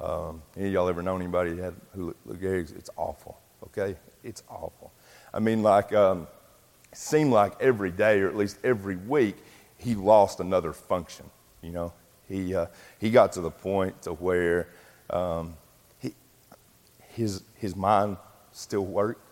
Um, 0.00 0.40
any 0.56 0.68
of 0.68 0.72
y'all 0.72 0.88
ever 0.88 1.02
known 1.02 1.20
anybody 1.20 1.50
who 1.50 1.60
had 1.60 1.74
Lou 1.94 2.14
Gehrig's? 2.34 2.72
It's 2.72 2.88
awful, 2.96 3.36
okay? 3.64 3.94
It's 4.22 4.42
awful. 4.48 4.92
I 5.32 5.38
mean, 5.38 5.62
like, 5.62 5.92
um, 5.92 6.26
seemed 6.92 7.32
like 7.32 7.60
every 7.60 7.90
day, 7.90 8.20
or 8.20 8.28
at 8.28 8.36
least 8.36 8.58
every 8.64 8.96
week, 8.96 9.36
he 9.78 9.94
lost 9.94 10.40
another 10.40 10.72
function. 10.72 11.26
You 11.62 11.72
know, 11.72 11.92
he 12.28 12.54
uh, 12.54 12.66
he 12.98 13.10
got 13.10 13.32
to 13.32 13.40
the 13.40 13.50
point 13.50 14.02
to 14.02 14.12
where 14.12 14.68
um, 15.10 15.56
he 15.98 16.14
his 17.14 17.42
his 17.54 17.76
mind 17.76 18.16
still 18.52 18.84
worked, 18.84 19.22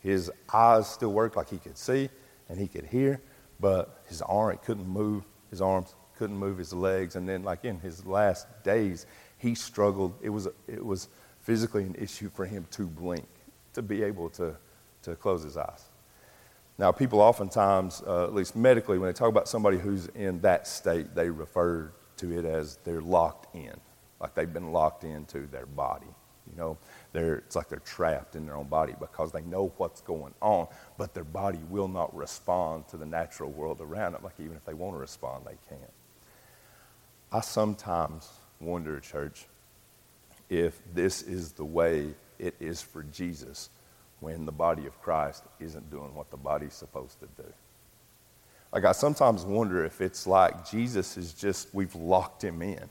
his 0.00 0.30
eyes 0.52 0.88
still 0.88 1.12
worked 1.12 1.36
like 1.36 1.48
he 1.48 1.58
could 1.58 1.78
see 1.78 2.08
and 2.48 2.58
he 2.58 2.66
could 2.66 2.86
hear, 2.86 3.20
but 3.60 4.02
his 4.06 4.22
arm 4.22 4.52
it 4.52 4.62
couldn't 4.62 4.88
move. 4.88 5.24
His 5.50 5.60
arms 5.60 5.94
couldn't 6.16 6.36
move 6.36 6.58
his 6.58 6.72
legs, 6.72 7.16
and 7.16 7.28
then 7.28 7.42
like 7.42 7.64
in 7.64 7.78
his 7.80 8.04
last 8.04 8.46
days, 8.64 9.06
he 9.38 9.54
struggled. 9.54 10.14
It 10.20 10.30
was 10.30 10.48
it 10.66 10.84
was 10.84 11.08
physically 11.40 11.84
an 11.84 11.94
issue 11.98 12.30
for 12.30 12.44
him 12.44 12.66
to 12.72 12.86
blink, 12.86 13.26
to 13.78 13.82
be 13.82 14.02
able 14.02 14.28
to 14.30 14.54
to 15.02 15.16
close 15.16 15.42
his 15.42 15.56
eyes. 15.56 15.84
Now, 16.76 16.92
people 16.92 17.20
oftentimes, 17.20 18.02
uh, 18.06 18.24
at 18.24 18.34
least 18.34 18.54
medically, 18.54 18.98
when 18.98 19.08
they 19.08 19.12
talk 19.12 19.28
about 19.28 19.48
somebody 19.48 19.78
who's 19.78 20.06
in 20.08 20.40
that 20.42 20.66
state, 20.66 21.14
they 21.14 21.28
refer 21.28 21.90
to 22.18 22.38
it 22.38 22.44
as 22.44 22.78
they're 22.84 23.00
locked 23.00 23.54
in, 23.54 23.74
like 24.20 24.34
they've 24.34 24.52
been 24.52 24.72
locked 24.72 25.04
into 25.04 25.46
their 25.48 25.66
body. 25.66 26.06
You 26.50 26.56
know, 26.56 26.78
they're, 27.12 27.36
it's 27.36 27.56
like 27.56 27.68
they're 27.68 27.80
trapped 27.80 28.36
in 28.36 28.46
their 28.46 28.56
own 28.56 28.68
body 28.68 28.94
because 28.98 29.32
they 29.32 29.42
know 29.42 29.72
what's 29.76 30.00
going 30.00 30.34
on, 30.40 30.68
but 30.96 31.14
their 31.14 31.24
body 31.24 31.60
will 31.68 31.88
not 31.88 32.14
respond 32.14 32.88
to 32.88 32.96
the 32.96 33.06
natural 33.06 33.50
world 33.50 33.80
around 33.80 34.12
them. 34.12 34.22
Like 34.22 34.38
even 34.38 34.56
if 34.56 34.64
they 34.64 34.74
want 34.74 34.94
to 34.94 34.98
respond, 34.98 35.44
they 35.46 35.58
can't. 35.68 35.92
I 37.30 37.40
sometimes 37.40 38.28
wonder, 38.60 38.98
church, 39.00 39.46
if 40.48 40.80
this 40.94 41.22
is 41.22 41.52
the 41.52 41.64
way 41.64 42.14
it 42.38 42.54
is 42.60 42.82
for 42.82 43.02
Jesus 43.04 43.70
when 44.20 44.46
the 44.46 44.52
body 44.52 44.86
of 44.86 45.00
Christ 45.00 45.44
isn't 45.60 45.90
doing 45.90 46.14
what 46.14 46.30
the 46.30 46.36
body's 46.36 46.74
supposed 46.74 47.20
to 47.20 47.26
do. 47.40 47.48
Like, 48.72 48.84
I 48.84 48.92
sometimes 48.92 49.44
wonder 49.44 49.84
if 49.84 50.00
it's 50.00 50.26
like 50.26 50.68
Jesus 50.68 51.16
is 51.16 51.32
just, 51.32 51.74
we've 51.74 51.94
locked 51.94 52.42
him 52.44 52.60
in. 52.62 52.90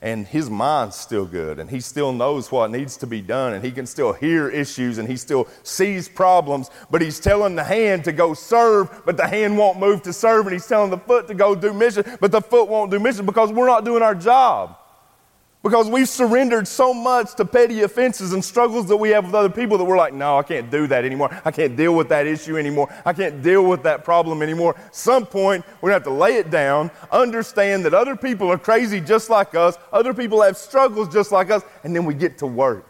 And 0.00 0.26
his 0.26 0.50
mind's 0.50 0.96
still 0.96 1.24
good, 1.24 1.60
and 1.60 1.70
he 1.70 1.78
still 1.78 2.12
knows 2.12 2.50
what 2.50 2.72
needs 2.72 2.96
to 2.96 3.06
be 3.06 3.20
done, 3.20 3.52
and 3.54 3.64
he 3.64 3.70
can 3.70 3.86
still 3.86 4.12
hear 4.12 4.48
issues, 4.48 4.98
and 4.98 5.08
he 5.08 5.16
still 5.16 5.46
sees 5.62 6.08
problems, 6.08 6.70
but 6.90 7.00
he's 7.00 7.20
telling 7.20 7.54
the 7.54 7.62
hand 7.62 8.02
to 8.06 8.12
go 8.12 8.34
serve, 8.34 9.02
but 9.06 9.16
the 9.16 9.28
hand 9.28 9.56
won't 9.56 9.78
move 9.78 10.02
to 10.02 10.12
serve, 10.12 10.46
and 10.46 10.54
he's 10.54 10.66
telling 10.66 10.90
the 10.90 10.98
foot 10.98 11.28
to 11.28 11.34
go 11.34 11.54
do 11.54 11.72
mission, 11.72 12.04
but 12.20 12.32
the 12.32 12.40
foot 12.40 12.68
won't 12.68 12.90
do 12.90 12.98
mission 12.98 13.24
because 13.24 13.52
we're 13.52 13.68
not 13.68 13.84
doing 13.84 14.02
our 14.02 14.16
job. 14.16 14.76
Because 15.62 15.88
we've 15.88 16.08
surrendered 16.08 16.66
so 16.66 16.92
much 16.92 17.36
to 17.36 17.44
petty 17.44 17.82
offenses 17.82 18.32
and 18.32 18.44
struggles 18.44 18.88
that 18.88 18.96
we 18.96 19.10
have 19.10 19.26
with 19.26 19.34
other 19.34 19.48
people 19.48 19.78
that 19.78 19.84
we're 19.84 19.96
like, 19.96 20.12
no, 20.12 20.36
I 20.36 20.42
can't 20.42 20.68
do 20.72 20.88
that 20.88 21.04
anymore. 21.04 21.30
I 21.44 21.52
can't 21.52 21.76
deal 21.76 21.94
with 21.94 22.08
that 22.08 22.26
issue 22.26 22.58
anymore. 22.58 22.92
I 23.06 23.12
can't 23.12 23.42
deal 23.42 23.64
with 23.64 23.84
that 23.84 24.04
problem 24.04 24.42
anymore. 24.42 24.74
Some 24.90 25.24
point, 25.24 25.64
we're 25.80 25.90
going 25.90 26.02
to 26.02 26.10
have 26.10 26.16
to 26.16 26.20
lay 26.20 26.36
it 26.36 26.50
down, 26.50 26.90
understand 27.12 27.84
that 27.84 27.94
other 27.94 28.16
people 28.16 28.50
are 28.50 28.58
crazy 28.58 29.00
just 29.00 29.30
like 29.30 29.54
us, 29.54 29.78
other 29.92 30.12
people 30.12 30.42
have 30.42 30.56
struggles 30.56 31.08
just 31.08 31.30
like 31.30 31.48
us, 31.50 31.62
and 31.84 31.94
then 31.94 32.04
we 32.04 32.14
get 32.14 32.38
to 32.38 32.46
work. 32.46 32.88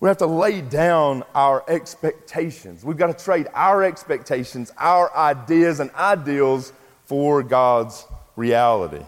We 0.00 0.08
have 0.08 0.18
to 0.18 0.26
lay 0.26 0.62
down 0.62 1.22
our 1.34 1.64
expectations. 1.68 2.82
We've 2.82 2.96
got 2.96 3.16
to 3.16 3.24
trade 3.24 3.48
our 3.52 3.84
expectations, 3.84 4.72
our 4.78 5.14
ideas, 5.14 5.80
and 5.80 5.90
ideals 5.92 6.72
for 7.04 7.42
God's 7.42 8.06
reality. 8.36 9.04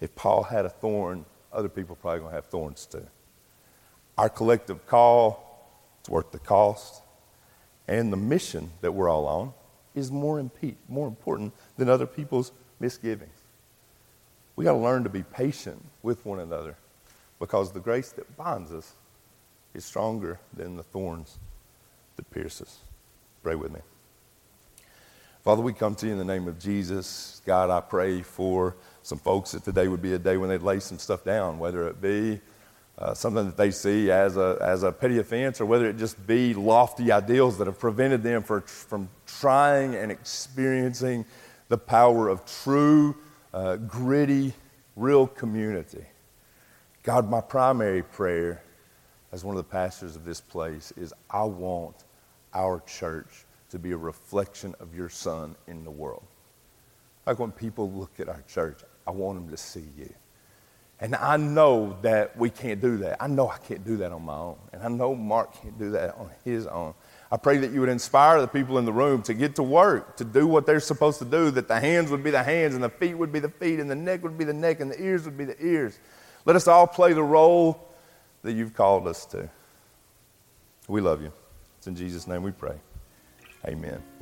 If 0.00 0.14
Paul 0.14 0.44
had 0.44 0.66
a 0.66 0.70
thorn, 0.70 1.24
other 1.52 1.68
people 1.68 1.96
probably 1.96 2.20
going 2.20 2.30
to 2.30 2.36
have 2.36 2.46
thorns 2.46 2.86
too. 2.86 3.06
Our 4.18 4.28
collective 4.28 4.86
call, 4.86 5.68
it's 6.00 6.08
worth 6.08 6.30
the 6.32 6.38
cost. 6.38 7.02
And 7.88 8.12
the 8.12 8.16
mission 8.16 8.70
that 8.80 8.92
we're 8.92 9.08
all 9.08 9.26
on 9.26 9.54
is 9.94 10.10
more, 10.10 10.40
impe- 10.40 10.76
more 10.88 11.08
important 11.08 11.54
than 11.76 11.88
other 11.88 12.06
people's 12.06 12.52
misgivings. 12.80 13.30
We 14.56 14.64
got 14.64 14.72
to 14.72 14.78
learn 14.78 15.04
to 15.04 15.10
be 15.10 15.22
patient 15.22 15.84
with 16.02 16.24
one 16.24 16.40
another 16.40 16.76
because 17.38 17.72
the 17.72 17.80
grace 17.80 18.10
that 18.12 18.36
binds 18.36 18.72
us 18.72 18.94
is 19.74 19.84
stronger 19.84 20.40
than 20.52 20.76
the 20.76 20.82
thorns 20.82 21.38
that 22.16 22.30
pierce 22.30 22.62
us. 22.62 22.78
Pray 23.42 23.54
with 23.54 23.72
me. 23.72 23.80
Father, 25.46 25.62
we 25.62 25.72
come 25.72 25.94
to 25.94 26.06
you 26.06 26.10
in 26.12 26.18
the 26.18 26.24
name 26.24 26.48
of 26.48 26.58
Jesus. 26.58 27.40
God, 27.46 27.70
I 27.70 27.80
pray 27.80 28.20
for 28.20 28.74
some 29.04 29.18
folks 29.18 29.52
that 29.52 29.62
today 29.62 29.86
would 29.86 30.02
be 30.02 30.14
a 30.14 30.18
day 30.18 30.36
when 30.38 30.48
they'd 30.48 30.60
lay 30.60 30.80
some 30.80 30.98
stuff 30.98 31.22
down, 31.22 31.60
whether 31.60 31.86
it 31.86 32.00
be 32.00 32.40
uh, 32.98 33.14
something 33.14 33.46
that 33.46 33.56
they 33.56 33.70
see 33.70 34.10
as 34.10 34.36
a, 34.36 34.58
as 34.60 34.82
a 34.82 34.90
petty 34.90 35.20
offense 35.20 35.60
or 35.60 35.66
whether 35.66 35.88
it 35.88 35.98
just 35.98 36.26
be 36.26 36.52
lofty 36.52 37.12
ideals 37.12 37.58
that 37.58 37.68
have 37.68 37.78
prevented 37.78 38.24
them 38.24 38.42
for, 38.42 38.62
from 38.62 39.08
trying 39.24 39.94
and 39.94 40.10
experiencing 40.10 41.24
the 41.68 41.78
power 41.78 42.28
of 42.28 42.44
true, 42.64 43.14
uh, 43.54 43.76
gritty, 43.76 44.52
real 44.96 45.28
community. 45.28 46.06
God, 47.04 47.30
my 47.30 47.40
primary 47.40 48.02
prayer 48.02 48.64
as 49.30 49.44
one 49.44 49.56
of 49.56 49.64
the 49.64 49.70
pastors 49.70 50.16
of 50.16 50.24
this 50.24 50.40
place 50.40 50.92
is 50.96 51.14
I 51.30 51.44
want 51.44 52.02
our 52.52 52.80
church 52.80 53.45
to 53.70 53.78
be 53.78 53.92
a 53.92 53.96
reflection 53.96 54.74
of 54.80 54.94
your 54.94 55.08
son 55.08 55.56
in 55.66 55.84
the 55.84 55.90
world. 55.90 56.24
Like 57.26 57.38
when 57.38 57.50
people 57.50 57.90
look 57.90 58.20
at 58.20 58.28
our 58.28 58.42
church, 58.48 58.80
I 59.06 59.10
want 59.10 59.38
them 59.38 59.50
to 59.50 59.56
see 59.56 59.84
you. 59.96 60.12
And 60.98 61.14
I 61.14 61.36
know 61.36 61.98
that 62.02 62.38
we 62.38 62.48
can't 62.48 62.80
do 62.80 62.96
that. 62.98 63.22
I 63.22 63.26
know 63.26 63.50
I 63.50 63.58
can't 63.58 63.84
do 63.84 63.98
that 63.98 64.12
on 64.12 64.22
my 64.22 64.36
own. 64.36 64.56
And 64.72 64.82
I 64.82 64.88
know 64.88 65.14
Mark 65.14 65.60
can't 65.60 65.78
do 65.78 65.90
that 65.90 66.16
on 66.16 66.30
his 66.42 66.66
own. 66.66 66.94
I 67.30 67.36
pray 67.36 67.58
that 67.58 67.72
you 67.72 67.80
would 67.80 67.88
inspire 67.88 68.40
the 68.40 68.46
people 68.46 68.78
in 68.78 68.86
the 68.86 68.92
room 68.92 69.22
to 69.24 69.34
get 69.34 69.56
to 69.56 69.62
work, 69.62 70.16
to 70.16 70.24
do 70.24 70.46
what 70.46 70.64
they're 70.64 70.80
supposed 70.80 71.18
to 71.18 71.24
do, 71.24 71.50
that 71.50 71.68
the 71.68 71.78
hands 71.78 72.10
would 72.10 72.22
be 72.22 72.30
the 72.30 72.42
hands, 72.42 72.74
and 72.74 72.82
the 72.82 72.88
feet 72.88 73.14
would 73.14 73.32
be 73.32 73.40
the 73.40 73.48
feet, 73.48 73.78
and 73.80 73.90
the 73.90 73.96
neck 73.96 74.22
would 74.22 74.38
be 74.38 74.44
the 74.44 74.54
neck, 74.54 74.80
and 74.80 74.90
the 74.90 75.02
ears 75.02 75.24
would 75.24 75.36
be 75.36 75.44
the 75.44 75.60
ears. 75.62 75.98
Let 76.44 76.56
us 76.56 76.66
all 76.68 76.86
play 76.86 77.12
the 77.12 77.22
role 77.22 77.92
that 78.42 78.52
you've 78.52 78.74
called 78.74 79.06
us 79.06 79.26
to. 79.26 79.50
We 80.88 81.00
love 81.00 81.20
you. 81.20 81.32
It's 81.78 81.88
in 81.88 81.96
Jesus' 81.96 82.26
name 82.26 82.42
we 82.42 82.52
pray. 82.52 82.76
Amen. 83.68 84.15